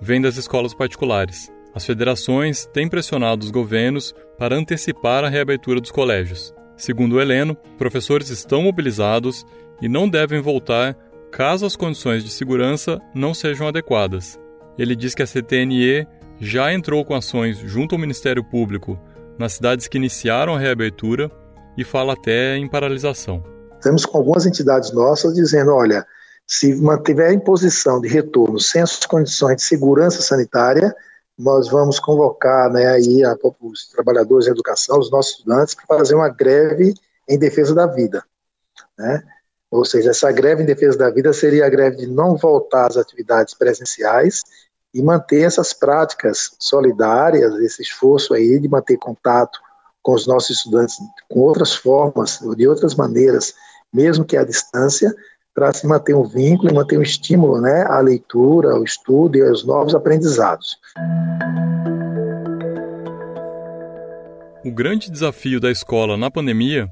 vem 0.00 0.20
das 0.20 0.36
escolas 0.36 0.74
particulares. 0.74 1.50
As 1.74 1.84
federações 1.84 2.66
têm 2.66 2.88
pressionado 2.88 3.44
os 3.44 3.50
governos 3.50 4.14
para 4.38 4.56
antecipar 4.56 5.24
a 5.24 5.28
reabertura 5.28 5.80
dos 5.80 5.90
colégios. 5.90 6.54
Segundo 6.76 7.16
o 7.16 7.20
Heleno, 7.20 7.56
professores 7.76 8.30
estão 8.30 8.62
mobilizados 8.62 9.44
e 9.80 9.88
não 9.88 10.08
devem 10.08 10.40
voltar 10.40 10.96
caso 11.30 11.66
as 11.66 11.76
condições 11.76 12.24
de 12.24 12.30
segurança 12.30 13.00
não 13.14 13.34
sejam 13.34 13.68
adequadas. 13.68 14.38
Ele 14.78 14.94
diz 14.94 15.14
que 15.14 15.22
a 15.22 15.26
CTNE 15.26 16.06
já 16.40 16.72
entrou 16.72 17.04
com 17.04 17.14
ações 17.14 17.58
junto 17.58 17.94
ao 17.94 18.00
Ministério 18.00 18.44
Público 18.44 18.98
nas 19.38 19.54
cidades 19.54 19.86
que 19.86 19.96
iniciaram 19.96 20.54
a 20.54 20.58
reabertura 20.58 21.30
e 21.76 21.84
fala 21.84 22.14
até 22.14 22.56
em 22.56 22.68
paralisação. 22.68 23.42
Temos 23.80 24.04
com 24.04 24.18
algumas 24.18 24.44
entidades 24.46 24.92
nossas 24.92 25.34
dizendo: 25.34 25.72
olha, 25.72 26.06
se 26.46 26.74
mantiver 26.74 27.30
a 27.30 27.32
imposição 27.32 28.00
de 28.00 28.08
retorno 28.08 28.58
sem 28.58 28.82
as 28.82 29.04
condições 29.06 29.56
de 29.56 29.62
segurança 29.62 30.20
sanitária, 30.20 30.94
nós 31.38 31.68
vamos 31.68 32.00
convocar 32.00 32.70
né, 32.72 32.86
aí 32.86 33.22
a, 33.24 33.36
os 33.60 33.88
trabalhadores 33.88 34.46
da 34.46 34.52
educação, 34.52 34.98
os 34.98 35.10
nossos 35.10 35.38
estudantes, 35.38 35.74
para 35.74 35.98
fazer 35.98 36.16
uma 36.16 36.28
greve 36.28 36.94
em 37.28 37.38
defesa 37.38 37.74
da 37.74 37.86
vida. 37.86 38.24
Né? 38.98 39.22
Ou 39.70 39.84
seja, 39.84 40.10
essa 40.10 40.32
greve 40.32 40.62
em 40.62 40.66
defesa 40.66 40.98
da 40.98 41.10
vida 41.10 41.32
seria 41.32 41.66
a 41.66 41.68
greve 41.68 41.98
de 41.98 42.06
não 42.06 42.36
voltar 42.36 42.86
às 42.86 42.96
atividades 42.96 43.54
presenciais 43.54 44.42
e 44.98 45.02
manter 45.02 45.42
essas 45.42 45.72
práticas 45.72 46.56
solidárias, 46.58 47.54
esse 47.60 47.82
esforço 47.82 48.34
aí 48.34 48.58
de 48.58 48.68
manter 48.68 48.96
contato 48.96 49.60
com 50.02 50.12
os 50.12 50.26
nossos 50.26 50.58
estudantes 50.58 50.96
com 51.30 51.38
outras 51.38 51.72
formas, 51.72 52.40
de 52.56 52.66
outras 52.66 52.96
maneiras, 52.96 53.54
mesmo 53.92 54.24
que 54.24 54.36
à 54.36 54.42
distância, 54.42 55.14
para 55.54 55.72
se 55.72 55.86
manter 55.86 56.16
um 56.16 56.24
vínculo 56.24 56.70
e 56.70 56.74
manter 56.74 56.98
um 56.98 57.02
estímulo 57.02 57.60
né, 57.60 57.84
à 57.88 58.00
leitura, 58.00 58.72
ao 58.72 58.82
estudo 58.82 59.38
e 59.38 59.42
aos 59.42 59.64
novos 59.64 59.94
aprendizados. 59.94 60.76
O 64.64 64.70
grande 64.72 65.12
desafio 65.12 65.60
da 65.60 65.70
escola 65.70 66.16
na 66.16 66.28
pandemia 66.28 66.88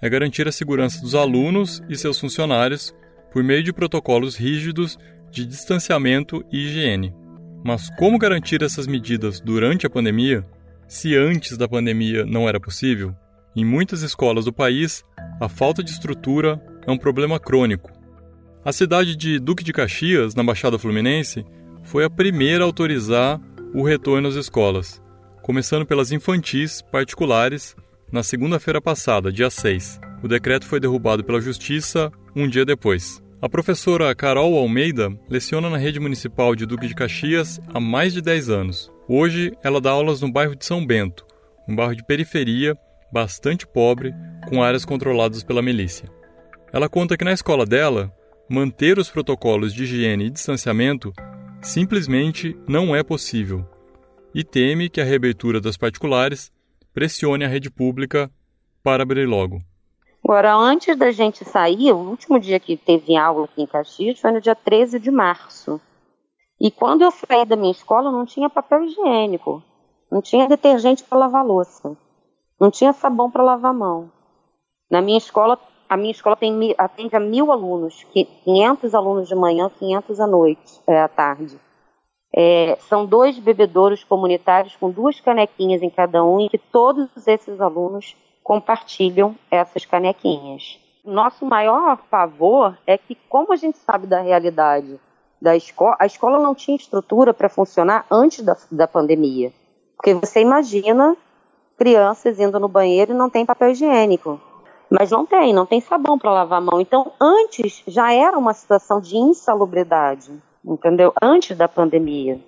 é 0.00 0.08
garantir 0.08 0.48
a 0.48 0.52
segurança 0.52 0.98
dos 1.02 1.14
alunos 1.14 1.82
e 1.90 1.96
seus 1.96 2.18
funcionários 2.18 2.94
por 3.30 3.44
meio 3.44 3.62
de 3.62 3.72
protocolos 3.72 4.34
rígidos 4.34 4.98
de 5.30 5.44
distanciamento 5.44 6.42
e 6.50 6.66
higiene. 6.66 7.19
Mas 7.64 7.90
como 7.96 8.18
garantir 8.18 8.62
essas 8.62 8.86
medidas 8.86 9.40
durante 9.40 9.86
a 9.86 9.90
pandemia, 9.90 10.46
se 10.88 11.16
antes 11.16 11.56
da 11.56 11.68
pandemia 11.68 12.24
não 12.24 12.48
era 12.48 12.60
possível? 12.60 13.14
Em 13.54 13.64
muitas 13.64 14.02
escolas 14.02 14.44
do 14.44 14.52
país, 14.52 15.04
a 15.40 15.48
falta 15.48 15.82
de 15.82 15.90
estrutura 15.90 16.60
é 16.86 16.90
um 16.90 16.98
problema 16.98 17.38
crônico 17.38 17.90
a 18.62 18.72
cidade 18.72 19.16
de 19.16 19.38
Duque 19.38 19.64
de 19.64 19.72
Caxias, 19.72 20.34
na 20.34 20.44
Baixada 20.44 20.78
Fluminense, 20.78 21.46
foi 21.82 22.04
a 22.04 22.10
primeira 22.10 22.62
a 22.62 22.66
autorizar 22.66 23.40
o 23.72 23.82
retorno 23.82 24.28
às 24.28 24.34
escolas, 24.34 25.02
começando 25.42 25.86
pelas 25.86 26.12
infantis 26.12 26.82
particulares 26.82 27.74
na 28.12 28.22
segunda-feira 28.22 28.78
passada, 28.78 29.32
dia 29.32 29.48
6. 29.48 29.98
O 30.22 30.28
decreto 30.28 30.66
foi 30.66 30.78
derrubado 30.78 31.24
pela 31.24 31.40
Justiça 31.40 32.12
um 32.36 32.46
dia 32.46 32.66
depois. 32.66 33.22
A 33.42 33.48
professora 33.48 34.14
Carol 34.14 34.54
Almeida 34.54 35.10
leciona 35.26 35.70
na 35.70 35.78
rede 35.78 35.98
municipal 35.98 36.54
de 36.54 36.66
Duque 36.66 36.86
de 36.86 36.94
Caxias 36.94 37.58
há 37.72 37.80
mais 37.80 38.12
de 38.12 38.20
10 38.20 38.50
anos. 38.50 38.92
Hoje, 39.08 39.56
ela 39.62 39.80
dá 39.80 39.90
aulas 39.90 40.20
no 40.20 40.30
bairro 40.30 40.54
de 40.54 40.66
São 40.66 40.84
Bento, 40.84 41.26
um 41.66 41.74
bairro 41.74 41.96
de 41.96 42.04
periferia, 42.04 42.76
bastante 43.10 43.66
pobre, 43.66 44.12
com 44.46 44.62
áreas 44.62 44.84
controladas 44.84 45.42
pela 45.42 45.62
milícia. 45.62 46.06
Ela 46.70 46.86
conta 46.86 47.16
que 47.16 47.24
na 47.24 47.32
escola 47.32 47.64
dela, 47.64 48.12
manter 48.46 48.98
os 48.98 49.08
protocolos 49.08 49.72
de 49.72 49.84
higiene 49.84 50.26
e 50.26 50.30
distanciamento 50.30 51.10
simplesmente 51.62 52.54
não 52.68 52.94
é 52.94 53.02
possível 53.02 53.66
e 54.34 54.44
teme 54.44 54.90
que 54.90 55.00
a 55.00 55.04
reabertura 55.04 55.62
das 55.62 55.78
particulares 55.78 56.52
pressione 56.92 57.44
a 57.44 57.48
rede 57.48 57.70
pública 57.70 58.30
para 58.82 59.02
abrir 59.02 59.26
logo. 59.26 59.62
Agora, 60.22 60.54
antes 60.54 60.96
da 60.96 61.10
gente 61.10 61.44
sair, 61.44 61.92
o 61.92 61.96
último 61.96 62.38
dia 62.38 62.60
que 62.60 62.76
teve 62.76 63.16
aula 63.16 63.46
aqui 63.46 63.62
em 63.62 63.66
Caxias 63.66 64.20
foi 64.20 64.30
no 64.30 64.40
dia 64.40 64.54
13 64.54 65.00
de 65.00 65.10
março. 65.10 65.80
E 66.60 66.70
quando 66.70 67.02
eu 67.02 67.10
saí 67.10 67.44
da 67.46 67.56
minha 67.56 67.72
escola, 67.72 68.12
não 68.12 68.26
tinha 68.26 68.50
papel 68.50 68.84
higiênico, 68.84 69.62
não 70.10 70.20
tinha 70.20 70.46
detergente 70.46 71.02
para 71.02 71.18
lavar 71.18 71.44
louça, 71.44 71.96
não 72.60 72.70
tinha 72.70 72.92
sabão 72.92 73.30
para 73.30 73.42
lavar 73.42 73.72
mão. 73.72 74.12
Na 74.90 75.00
minha 75.00 75.16
escola, 75.16 75.58
a 75.88 75.96
minha 75.96 76.10
escola 76.10 76.36
tem, 76.36 76.74
atende 76.76 77.16
a 77.16 77.20
mil 77.20 77.50
alunos, 77.50 78.04
500 78.12 78.94
alunos 78.94 79.26
de 79.26 79.34
manhã, 79.34 79.70
500 79.78 80.20
à 80.20 80.26
noite, 80.26 80.80
é, 80.86 81.00
à 81.00 81.08
tarde. 81.08 81.58
É, 82.32 82.76
são 82.88 83.06
dois 83.06 83.38
bebedouros 83.38 84.04
comunitários 84.04 84.76
com 84.76 84.90
duas 84.90 85.18
canequinhas 85.18 85.82
em 85.82 85.90
cada 85.90 86.22
um 86.22 86.40
e 86.40 86.48
que 86.48 86.58
todos 86.58 87.08
esses 87.26 87.60
alunos 87.60 88.14
compartilham 88.50 89.36
essas 89.48 89.84
canequinhas. 89.84 90.76
Nosso 91.04 91.46
maior 91.46 91.96
favor 92.10 92.76
é 92.84 92.98
que, 92.98 93.14
como 93.28 93.52
a 93.52 93.56
gente 93.56 93.78
sabe 93.78 94.08
da 94.08 94.20
realidade 94.20 94.98
da 95.40 95.54
escola, 95.54 95.94
a 96.00 96.04
escola 96.04 96.40
não 96.40 96.52
tinha 96.52 96.76
estrutura 96.76 97.32
para 97.32 97.48
funcionar 97.48 98.04
antes 98.10 98.44
da, 98.44 98.56
da 98.72 98.88
pandemia. 98.88 99.52
Porque 99.96 100.14
você 100.14 100.40
imagina 100.40 101.16
crianças 101.78 102.40
indo 102.40 102.58
no 102.58 102.66
banheiro 102.66 103.12
e 103.12 103.16
não 103.16 103.30
tem 103.30 103.46
papel 103.46 103.70
higiênico. 103.70 104.40
Mas 104.90 105.12
não 105.12 105.24
tem, 105.24 105.54
não 105.54 105.64
tem 105.64 105.80
sabão 105.80 106.18
para 106.18 106.32
lavar 106.32 106.58
a 106.58 106.60
mão. 106.60 106.80
Então, 106.80 107.12
antes 107.20 107.84
já 107.86 108.12
era 108.12 108.36
uma 108.36 108.52
situação 108.52 109.00
de 109.00 109.16
insalubridade, 109.16 110.32
entendeu? 110.64 111.12
Antes 111.22 111.56
da 111.56 111.68
pandemia. 111.68 112.40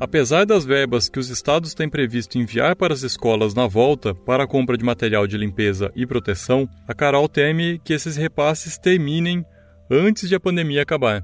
Apesar 0.00 0.44
das 0.44 0.64
verbas 0.64 1.08
que 1.08 1.20
os 1.20 1.28
estados 1.30 1.72
têm 1.72 1.88
previsto 1.88 2.36
enviar 2.36 2.74
para 2.74 2.92
as 2.92 3.02
escolas 3.02 3.54
na 3.54 3.68
volta 3.68 4.12
para 4.12 4.42
a 4.42 4.46
compra 4.46 4.76
de 4.76 4.84
material 4.84 5.26
de 5.26 5.38
limpeza 5.38 5.92
e 5.94 6.04
proteção, 6.04 6.68
a 6.88 6.92
Carol 6.92 7.28
teme 7.28 7.78
que 7.78 7.92
esses 7.92 8.16
repasses 8.16 8.76
terminem 8.76 9.44
antes 9.88 10.28
de 10.28 10.34
a 10.34 10.40
pandemia 10.40 10.82
acabar 10.82 11.22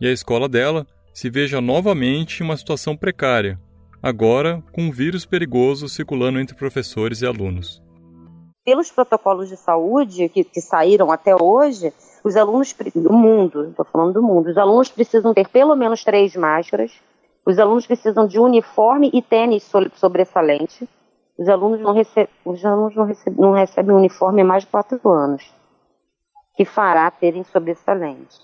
e 0.00 0.06
a 0.06 0.12
escola 0.12 0.48
dela 0.48 0.86
se 1.12 1.28
veja 1.28 1.60
novamente 1.60 2.40
em 2.40 2.44
uma 2.44 2.56
situação 2.56 2.96
precária, 2.96 3.58
agora 4.02 4.62
com 4.72 4.82
um 4.82 4.90
vírus 4.92 5.24
perigoso 5.24 5.88
circulando 5.88 6.38
entre 6.38 6.56
professores 6.56 7.20
e 7.20 7.26
alunos. 7.26 7.82
Pelos 8.64 8.90
protocolos 8.90 9.48
de 9.48 9.56
saúde 9.56 10.28
que, 10.28 10.44
que 10.44 10.60
saíram 10.60 11.10
até 11.10 11.34
hoje, 11.34 11.92
os 12.22 12.36
alunos 12.36 12.74
do 12.94 13.12
mundo, 13.12 13.68
estou 13.70 13.84
falando 13.84 14.14
do 14.14 14.22
mundo, 14.22 14.50
os 14.50 14.56
alunos 14.56 14.88
precisam 14.88 15.34
ter 15.34 15.48
pelo 15.48 15.74
menos 15.76 16.02
três 16.02 16.34
máscaras, 16.34 16.92
os 17.46 17.58
alunos 17.58 17.86
precisam 17.86 18.26
de 18.26 18.38
uniforme 18.38 19.10
e 19.12 19.20
tênis 19.20 19.70
sobressalente, 19.94 20.88
os 21.38 21.48
alunos 21.48 21.80
não, 21.80 21.94
os 22.44 22.64
alunos 22.64 22.94
não, 22.94 23.08
não 23.36 23.52
recebem 23.52 23.94
uniforme 23.94 24.42
há 24.42 24.44
mais 24.44 24.64
de 24.64 24.70
quatro 24.70 25.08
anos, 25.10 25.52
que 26.56 26.64
fará 26.64 27.10
terem 27.10 27.44
sobressalente. 27.44 28.40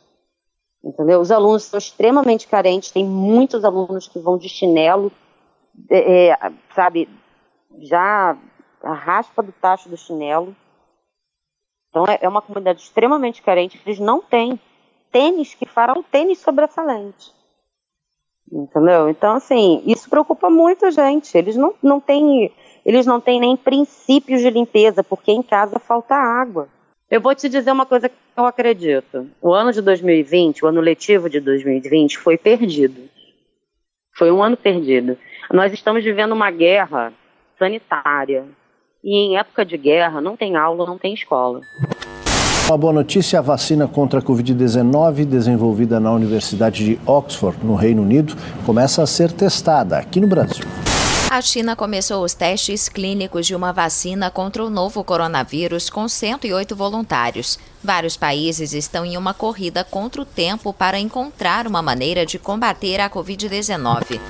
Entendeu? 0.83 1.21
Os 1.21 1.31
alunos 1.31 1.65
são 1.65 1.79
extremamente 1.79 2.49
carentes, 2.49 2.91
tem 2.91 3.05
muitos 3.05 3.65
alunos 3.65 4.09
que 4.09 4.19
vão 4.19 4.37
de 4.37 4.49
chinelo, 4.49 5.13
é, 5.91 6.37
sabe, 6.75 7.09
já 7.79 8.37
a 8.83 8.93
raspa 8.93 9.43
do 9.43 9.53
tacho 9.53 9.89
do 9.89 9.97
chinelo. 9.97 10.55
Então 11.89 12.05
é, 12.07 12.19
é 12.23 12.29
uma 12.29 12.43
comunidade 12.43 12.81
extremamente 12.81 13.43
carente, 13.43 13.81
eles 13.85 13.99
não 13.99 14.21
têm 14.21 14.59
tênis 15.13 15.55
que 15.55 15.67
farão 15.67 16.03
tênis 16.03 16.39
sobressalente. 16.39 17.33
Entendeu? 18.53 19.09
Então, 19.09 19.35
assim, 19.35 19.83
isso 19.87 20.11
preocupa 20.11 20.51
muito 20.51 20.87
a 20.87 20.91
gente. 20.91 21.37
Eles 21.37 21.57
não, 21.57 21.75
não 21.83 22.01
têm, 22.01 22.51
eles 22.85 23.07
não 23.07 23.21
têm 23.21 23.41
nem 23.41 23.57
princípios 23.57 24.41
de 24.41 24.51
limpeza, 24.51 25.05
porque 25.05 25.31
em 25.31 25.43
casa 25.43 25.79
falta 25.79 26.15
água. 26.15 26.69
Eu 27.09 27.21
vou 27.21 27.35
te 27.35 27.49
dizer 27.49 27.71
uma 27.73 27.87
coisa 27.87 28.09
que 28.09 28.15
eu 28.37 28.45
acredito. 28.45 29.29
O 29.41 29.53
ano 29.53 29.73
de 29.73 29.81
2020, 29.81 30.65
o 30.65 30.69
ano 30.69 30.81
letivo 30.81 31.29
de 31.29 31.41
2020, 31.41 32.19
foi 32.19 32.37
perdido. 32.37 33.09
Foi 34.17 34.31
um 34.31 34.43
ano 34.43 34.57
perdido. 34.57 35.17
Nós 35.53 35.73
estamos 35.73 36.05
vivendo 36.05 36.33
uma 36.33 36.51
guerra 36.51 37.13
sanitária. 37.59 38.47
E 39.03 39.17
em 39.17 39.39
época 39.39 39.65
de 39.65 39.77
guerra, 39.77 40.21
não 40.21 40.37
tem 40.37 40.57
aula, 40.57 40.87
não 40.87 40.99
tem 40.99 41.15
escola. 41.15 41.61
Uma 42.71 42.79
boa 42.79 42.93
notícia: 42.93 43.41
a 43.41 43.43
vacina 43.43 43.89
contra 43.89 44.21
a 44.21 44.23
Covid-19, 44.23 45.25
desenvolvida 45.25 45.99
na 45.99 46.13
Universidade 46.13 46.85
de 46.85 47.01
Oxford, 47.05 47.59
no 47.67 47.75
Reino 47.75 48.01
Unido, 48.01 48.37
começa 48.65 49.03
a 49.03 49.07
ser 49.09 49.33
testada 49.33 49.99
aqui 49.99 50.21
no 50.21 50.29
Brasil. 50.29 50.65
A 51.29 51.41
China 51.41 51.75
começou 51.75 52.25
os 52.25 52.33
testes 52.33 52.89
clínicos 52.89 53.45
de 53.45 53.57
uma 53.57 53.73
vacina 53.73 54.31
contra 54.31 54.65
o 54.65 54.71
novo 54.71 55.03
coronavírus 55.03 55.91
com 55.91 56.09
108 56.09 56.77
voluntários. 56.77 57.59
Vários 57.83 58.17
países 58.17 58.75
estão 58.75 59.05
em 59.05 59.17
uma 59.17 59.33
corrida 59.33 59.83
contra 59.83 60.21
o 60.21 60.27
tempo 60.27 60.73
para 60.73 60.99
encontrar 60.99 61.67
uma 61.67 61.81
maneira 61.81 62.27
de 62.27 62.39
combater 62.39 63.01
a 63.01 63.09
Covid-19. 63.09 64.21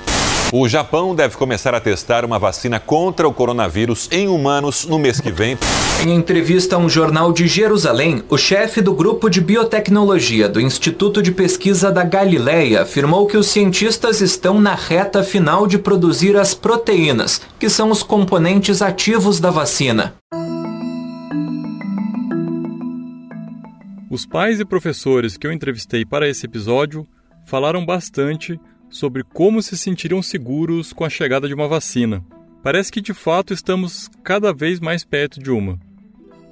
O 0.53 0.67
Japão 0.67 1.15
deve 1.15 1.37
começar 1.37 1.73
a 1.73 1.79
testar 1.79 2.25
uma 2.25 2.37
vacina 2.37 2.77
contra 2.77 3.25
o 3.25 3.33
coronavírus 3.33 4.09
em 4.11 4.27
humanos 4.27 4.85
no 4.85 4.99
mês 4.99 5.19
que 5.19 5.31
vem. 5.31 5.57
Em 6.03 6.13
entrevista 6.13 6.75
a 6.75 6.79
um 6.79 6.89
jornal 6.89 7.31
de 7.31 7.47
Jerusalém, 7.47 8.21
o 8.29 8.37
chefe 8.37 8.81
do 8.81 8.93
grupo 8.93 9.29
de 9.29 9.39
biotecnologia 9.39 10.49
do 10.49 10.59
Instituto 10.59 11.21
de 11.21 11.31
Pesquisa 11.31 11.89
da 11.89 12.03
Galileia 12.03 12.81
afirmou 12.81 13.27
que 13.27 13.37
os 13.37 13.47
cientistas 13.47 14.19
estão 14.19 14.59
na 14.59 14.75
reta 14.75 15.23
final 15.23 15.65
de 15.65 15.77
produzir 15.77 16.35
as 16.35 16.53
proteínas, 16.53 17.39
que 17.57 17.69
são 17.69 17.89
os 17.89 18.03
componentes 18.03 18.81
ativos 18.81 19.39
da 19.39 19.51
vacina. 19.51 20.15
Os 24.11 24.25
pais 24.25 24.59
e 24.59 24.65
professores 24.65 25.37
que 25.37 25.47
eu 25.47 25.53
entrevistei 25.53 26.03
para 26.03 26.27
esse 26.27 26.45
episódio 26.45 27.07
falaram 27.45 27.85
bastante 27.85 28.59
sobre 28.89 29.23
como 29.23 29.61
se 29.61 29.77
sentiriam 29.77 30.21
seguros 30.21 30.91
com 30.91 31.05
a 31.05 31.09
chegada 31.09 31.47
de 31.47 31.53
uma 31.53 31.65
vacina. 31.65 32.21
Parece 32.61 32.91
que 32.91 32.99
de 32.99 33.13
fato 33.13 33.53
estamos 33.53 34.09
cada 34.21 34.51
vez 34.51 34.81
mais 34.81 35.05
perto 35.05 35.39
de 35.39 35.49
uma. 35.49 35.79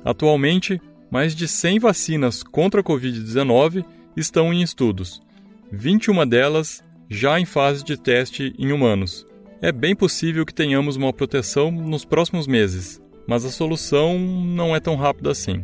Atualmente, 0.05 0.81
mais 1.11 1.35
de 1.35 1.49
100 1.49 1.79
vacinas 1.79 2.43
contra 2.43 2.79
a 2.79 2.83
Covid-19 2.83 3.83
estão 4.15 4.53
em 4.53 4.61
estudos, 4.61 5.21
21 5.69 6.25
delas 6.25 6.81
já 7.09 7.41
em 7.41 7.45
fase 7.45 7.83
de 7.83 7.97
teste 7.97 8.55
em 8.57 8.71
humanos. 8.71 9.27
É 9.61 9.69
bem 9.69 9.93
possível 9.93 10.45
que 10.45 10.53
tenhamos 10.53 10.95
uma 10.95 11.11
proteção 11.11 11.69
nos 11.71 12.05
próximos 12.05 12.47
meses, 12.47 13.01
mas 13.27 13.43
a 13.43 13.49
solução 13.49 14.17
não 14.17 14.73
é 14.73 14.79
tão 14.79 14.95
rápida 14.95 15.31
assim. 15.31 15.61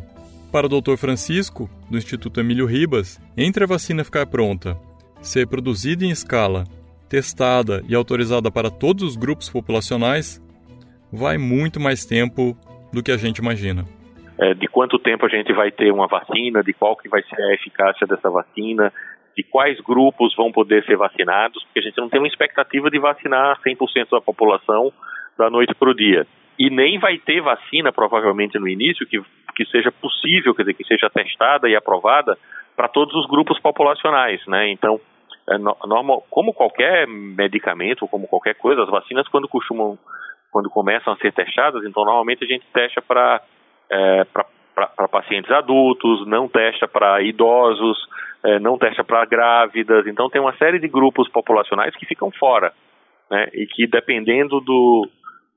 Para 0.56 0.68
o 0.68 0.80
Dr. 0.80 0.96
Francisco, 0.96 1.68
do 1.90 1.98
Instituto 1.98 2.40
Emílio 2.40 2.64
Ribas, 2.64 3.20
entre 3.36 3.64
a 3.64 3.66
vacina 3.66 4.02
ficar 4.02 4.24
pronta 4.24 4.74
ser 5.20 5.46
produzida 5.46 6.02
em 6.02 6.08
escala, 6.08 6.64
testada 7.10 7.82
e 7.86 7.94
autorizada 7.94 8.50
para 8.50 8.70
todos 8.70 9.02
os 9.02 9.16
grupos 9.16 9.50
populacionais, 9.50 10.42
vai 11.12 11.36
muito 11.36 11.78
mais 11.78 12.06
tempo 12.06 12.56
do 12.90 13.02
que 13.02 13.12
a 13.12 13.18
gente 13.18 13.36
imagina. 13.36 13.84
É, 14.40 14.54
de 14.54 14.66
quanto 14.66 14.98
tempo 14.98 15.26
a 15.26 15.28
gente 15.28 15.52
vai 15.52 15.70
ter 15.70 15.92
uma 15.92 16.06
vacina, 16.06 16.62
de 16.62 16.72
qual 16.72 16.96
que 16.96 17.06
vai 17.06 17.22
ser 17.24 17.42
a 17.42 17.52
eficácia 17.52 18.06
dessa 18.06 18.30
vacina, 18.30 18.90
de 19.36 19.42
quais 19.42 19.78
grupos 19.80 20.34
vão 20.34 20.50
poder 20.50 20.82
ser 20.86 20.96
vacinados, 20.96 21.62
porque 21.64 21.80
a 21.80 21.82
gente 21.82 21.98
não 21.98 22.08
tem 22.08 22.18
uma 22.18 22.28
expectativa 22.28 22.90
de 22.90 22.98
vacinar 22.98 23.60
100% 23.60 24.08
da 24.10 24.22
população 24.22 24.90
da 25.36 25.50
noite 25.50 25.74
para 25.74 25.90
o 25.90 25.94
dia. 25.94 26.26
E 26.58 26.70
nem 26.70 26.98
vai 26.98 27.18
ter 27.18 27.40
vacina, 27.40 27.92
provavelmente, 27.92 28.58
no 28.58 28.68
início, 28.68 29.06
que, 29.06 29.20
que 29.54 29.64
seja 29.66 29.92
possível, 29.92 30.54
quer 30.54 30.62
dizer, 30.62 30.74
que 30.74 30.84
seja 30.84 31.10
testada 31.10 31.68
e 31.68 31.76
aprovada 31.76 32.36
para 32.74 32.88
todos 32.88 33.14
os 33.14 33.26
grupos 33.26 33.58
populacionais, 33.60 34.44
né? 34.46 34.70
Então, 34.70 35.00
é 35.48 35.58
normal, 35.58 36.26
como 36.28 36.52
qualquer 36.52 37.06
medicamento, 37.06 38.08
como 38.08 38.26
qualquer 38.26 38.54
coisa, 38.54 38.82
as 38.82 38.90
vacinas 38.90 39.28
quando 39.28 39.48
costumam, 39.48 39.96
quando 40.50 40.68
começam 40.68 41.12
a 41.12 41.16
ser 41.16 41.32
testadas, 41.32 41.84
então 41.84 42.04
normalmente 42.04 42.44
a 42.44 42.48
gente 42.48 42.66
testa 42.72 43.00
para 43.00 43.40
é, 43.90 44.26
pacientes 45.10 45.50
adultos, 45.52 46.26
não 46.26 46.48
testa 46.48 46.88
para 46.88 47.22
idosos, 47.22 47.96
é, 48.44 48.58
não 48.58 48.76
testa 48.76 49.04
para 49.04 49.24
grávidas, 49.24 50.06
então 50.06 50.28
tem 50.28 50.40
uma 50.40 50.56
série 50.56 50.80
de 50.80 50.88
grupos 50.88 51.28
populacionais 51.28 51.94
que 51.94 52.06
ficam 52.06 52.30
fora, 52.32 52.72
né, 53.30 53.48
e 53.54 53.66
que 53.66 53.86
dependendo 53.86 54.60
do, 54.60 55.08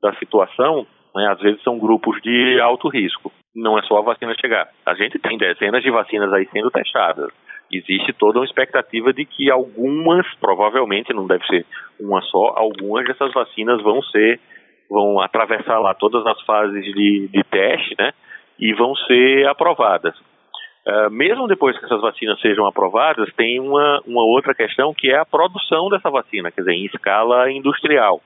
da 0.02 0.14
situação, 0.16 0.86
né, 1.16 1.28
às 1.32 1.40
vezes 1.40 1.62
são 1.64 1.80
grupos 1.80 2.22
de 2.22 2.60
alto 2.62 2.88
risco. 2.90 3.32
Não 3.56 3.78
é 3.78 3.82
só 3.84 3.98
a 3.98 4.04
vacina 4.04 4.34
chegar. 4.40 4.70
A 4.86 4.94
gente 4.94 5.20
tem 5.20 5.38
dezenas 5.38 5.82
de 5.84 5.92
vacinas 5.92 6.32
aí 6.34 6.48
sendo 6.52 6.70
testadas 6.72 7.32
existe 7.72 8.14
toda 8.14 8.40
uma 8.40 8.46
expectativa 8.46 9.14
de 9.14 9.26
que 9.26 9.50
algumas, 9.52 10.26
provavelmente 10.40 11.14
não 11.14 11.28
deve 11.28 11.46
ser 11.46 11.66
uma 12.00 12.22
só, 12.24 12.54
algumas 12.56 13.06
dessas 13.06 13.32
vacinas 13.32 13.82
vão 13.82 14.02
ser, 14.04 14.40
vão 14.90 15.22
atravessar 15.22 15.80
lá 15.80 15.94
todas 15.94 16.26
as 16.26 16.42
fases 16.42 16.84
de, 16.84 17.28
de 17.28 17.44
teste, 17.44 17.96
né, 18.00 18.12
e 18.60 18.74
vão 18.74 18.96
ser 18.96 19.48
aprovadas. 19.48 20.16
Uh, 20.88 21.10
mesmo 21.12 21.48
depois 21.48 21.78
que 21.78 21.86
essas 21.86 22.02
vacinas 22.02 22.40
sejam 22.42 22.66
aprovadas, 22.66 23.32
tem 23.36 23.60
uma, 23.60 24.02
uma 24.08 24.24
outra 24.24 24.56
questão 24.56 24.94
que 24.94 25.12
é 25.12 25.18
a 25.18 25.26
produção 25.26 25.90
dessa 25.90 26.10
vacina, 26.10 26.52
quer 26.52 26.62
dizer, 26.62 26.74
em 26.74 26.86
escala 26.86 27.52
industrial. 27.52 28.22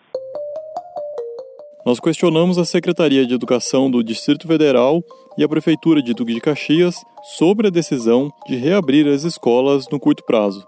Nós 1.85 1.99
questionamos 1.99 2.57
a 2.57 2.63
Secretaria 2.63 3.27
de 3.27 3.33
Educação 3.33 3.91
do 3.91 4.01
Distrito 4.01 4.47
Federal 4.47 5.03
e 5.37 5.43
a 5.43 5.49
Prefeitura 5.49 6.01
de 6.01 6.13
Duque 6.13 6.33
de 6.33 6.39
Caxias 6.39 6.95
sobre 7.37 7.67
a 7.67 7.69
decisão 7.69 8.31
de 8.47 8.55
reabrir 8.55 9.05
as 9.05 9.23
escolas 9.23 9.85
no 9.91 9.99
curto 9.99 10.23
prazo 10.25 10.65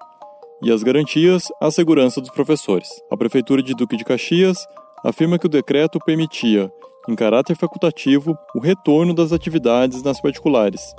e 0.61 0.71
as 0.71 0.83
garantias 0.83 1.47
à 1.61 1.71
segurança 1.71 2.19
dos 2.19 2.31
professores. 2.31 2.89
A 3.09 3.15
Prefeitura 3.15 3.63
de 3.63 3.73
Duque 3.73 3.95
de 3.95 4.03
Caxias 4.03 4.57
afirma 5.05 5.39
que 5.39 5.45
o 5.45 5.49
decreto 5.49 5.99
permitia, 6.05 6.69
em 7.07 7.15
caráter 7.15 7.55
facultativo, 7.55 8.37
o 8.53 8.59
retorno 8.59 9.13
das 9.13 9.31
atividades 9.31 10.03
nas 10.03 10.19
particulares, 10.19 10.93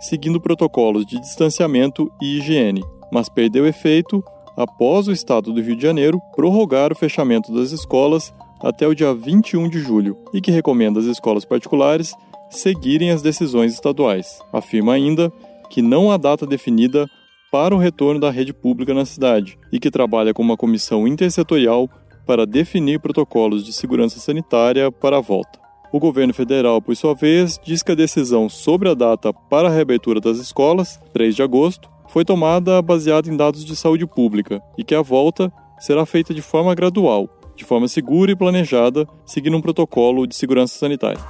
seguindo 0.00 0.40
protocolos 0.40 1.04
de 1.04 1.20
distanciamento 1.20 2.10
e 2.22 2.38
higiene, 2.38 2.82
mas 3.12 3.28
perdeu 3.28 3.66
efeito 3.66 4.24
após 4.56 5.08
o 5.08 5.12
Estado 5.12 5.52
do 5.52 5.60
Rio 5.60 5.76
de 5.76 5.82
Janeiro 5.82 6.18
prorrogar 6.34 6.90
o 6.90 6.96
fechamento 6.96 7.52
das 7.52 7.70
escolas 7.70 8.32
até 8.60 8.86
o 8.86 8.94
dia 8.94 9.14
21 9.14 9.68
de 9.68 9.80
julho 9.80 10.16
e 10.32 10.40
que 10.40 10.50
recomenda 10.50 11.00
às 11.00 11.06
escolas 11.06 11.44
particulares 11.44 12.14
seguirem 12.50 13.10
as 13.10 13.22
decisões 13.22 13.72
estaduais. 13.72 14.40
Afirma 14.52 14.94
ainda 14.94 15.32
que 15.70 15.82
não 15.82 16.10
há 16.10 16.16
data 16.16 16.46
definida 16.46 17.08
para 17.50 17.74
o 17.74 17.78
retorno 17.78 18.20
da 18.20 18.30
rede 18.30 18.52
pública 18.52 18.92
na 18.92 19.04
cidade 19.04 19.58
e 19.72 19.78
que 19.78 19.90
trabalha 19.90 20.34
com 20.34 20.42
uma 20.42 20.56
comissão 20.56 21.06
intersetorial 21.06 21.88
para 22.26 22.46
definir 22.46 23.00
protocolos 23.00 23.64
de 23.64 23.72
segurança 23.72 24.18
sanitária 24.18 24.92
para 24.92 25.16
a 25.16 25.20
volta. 25.20 25.58
O 25.90 25.98
governo 25.98 26.34
federal, 26.34 26.82
por 26.82 26.94
sua 26.94 27.14
vez, 27.14 27.58
diz 27.64 27.82
que 27.82 27.92
a 27.92 27.94
decisão 27.94 28.48
sobre 28.48 28.90
a 28.90 28.94
data 28.94 29.32
para 29.32 29.68
a 29.68 29.70
reabertura 29.70 30.20
das 30.20 30.36
escolas, 30.36 31.00
3 31.14 31.34
de 31.34 31.42
agosto, 31.42 31.88
foi 32.08 32.24
tomada 32.24 32.82
baseada 32.82 33.30
em 33.30 33.36
dados 33.36 33.64
de 33.64 33.74
saúde 33.74 34.06
pública 34.06 34.60
e 34.76 34.84
que 34.84 34.94
a 34.94 35.00
volta 35.00 35.50
será 35.78 36.04
feita 36.04 36.34
de 36.34 36.42
forma 36.42 36.74
gradual, 36.74 37.28
de 37.58 37.64
forma 37.64 37.88
segura 37.88 38.30
e 38.30 38.36
planejada, 38.36 39.06
seguindo 39.26 39.56
um 39.56 39.60
protocolo 39.60 40.26
de 40.26 40.36
segurança 40.36 40.78
sanitária. 40.78 41.20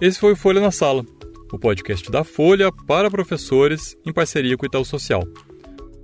Esse 0.00 0.18
foi 0.18 0.32
o 0.32 0.36
Folha 0.36 0.60
na 0.60 0.70
Sala, 0.70 1.04
o 1.52 1.58
podcast 1.58 2.10
da 2.10 2.22
Folha 2.22 2.70
para 2.86 3.10
professores 3.10 3.96
em 4.06 4.12
parceria 4.12 4.56
com 4.56 4.64
o 4.64 4.66
Itaú 4.66 4.84
Social. 4.84 5.24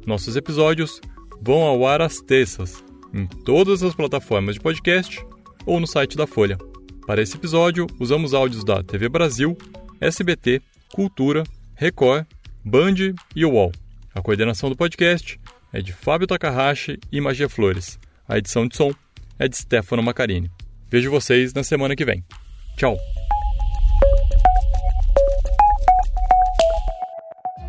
Nossos 0.04 0.36
episódios 0.36 1.00
vão 1.40 1.62
ao 1.62 1.86
ar 1.86 2.02
às 2.02 2.20
terças, 2.20 2.84
em 3.14 3.26
todas 3.26 3.82
as 3.82 3.94
plataformas 3.94 4.56
de 4.56 4.60
podcast 4.60 5.24
ou 5.64 5.78
no 5.78 5.86
site 5.86 6.16
da 6.16 6.26
Folha. 6.26 6.58
Para 7.06 7.22
esse 7.22 7.36
episódio, 7.36 7.86
usamos 8.00 8.34
áudios 8.34 8.64
da 8.64 8.82
TV 8.82 9.08
Brasil, 9.08 9.56
SBT, 10.00 10.60
Cultura, 10.92 11.44
Record, 11.74 12.26
Band 12.64 13.14
e 13.34 13.44
UOL. 13.44 13.72
A 14.14 14.22
coordenação 14.22 14.68
do 14.70 14.76
podcast 14.76 15.38
é 15.72 15.80
de 15.80 15.92
Fábio 15.92 16.26
Takahashi 16.26 16.98
e 17.12 17.20
Magia 17.20 17.48
Flores. 17.48 17.98
A 18.28 18.38
edição 18.38 18.66
de 18.66 18.76
som 18.76 18.92
é 19.38 19.46
de 19.46 19.56
Stefano 19.56 20.02
Macarini. 20.02 20.50
Vejo 20.90 21.10
vocês 21.10 21.52
na 21.52 21.62
semana 21.62 21.94
que 21.94 22.04
vem. 22.04 22.24
Tchau! 22.76 22.96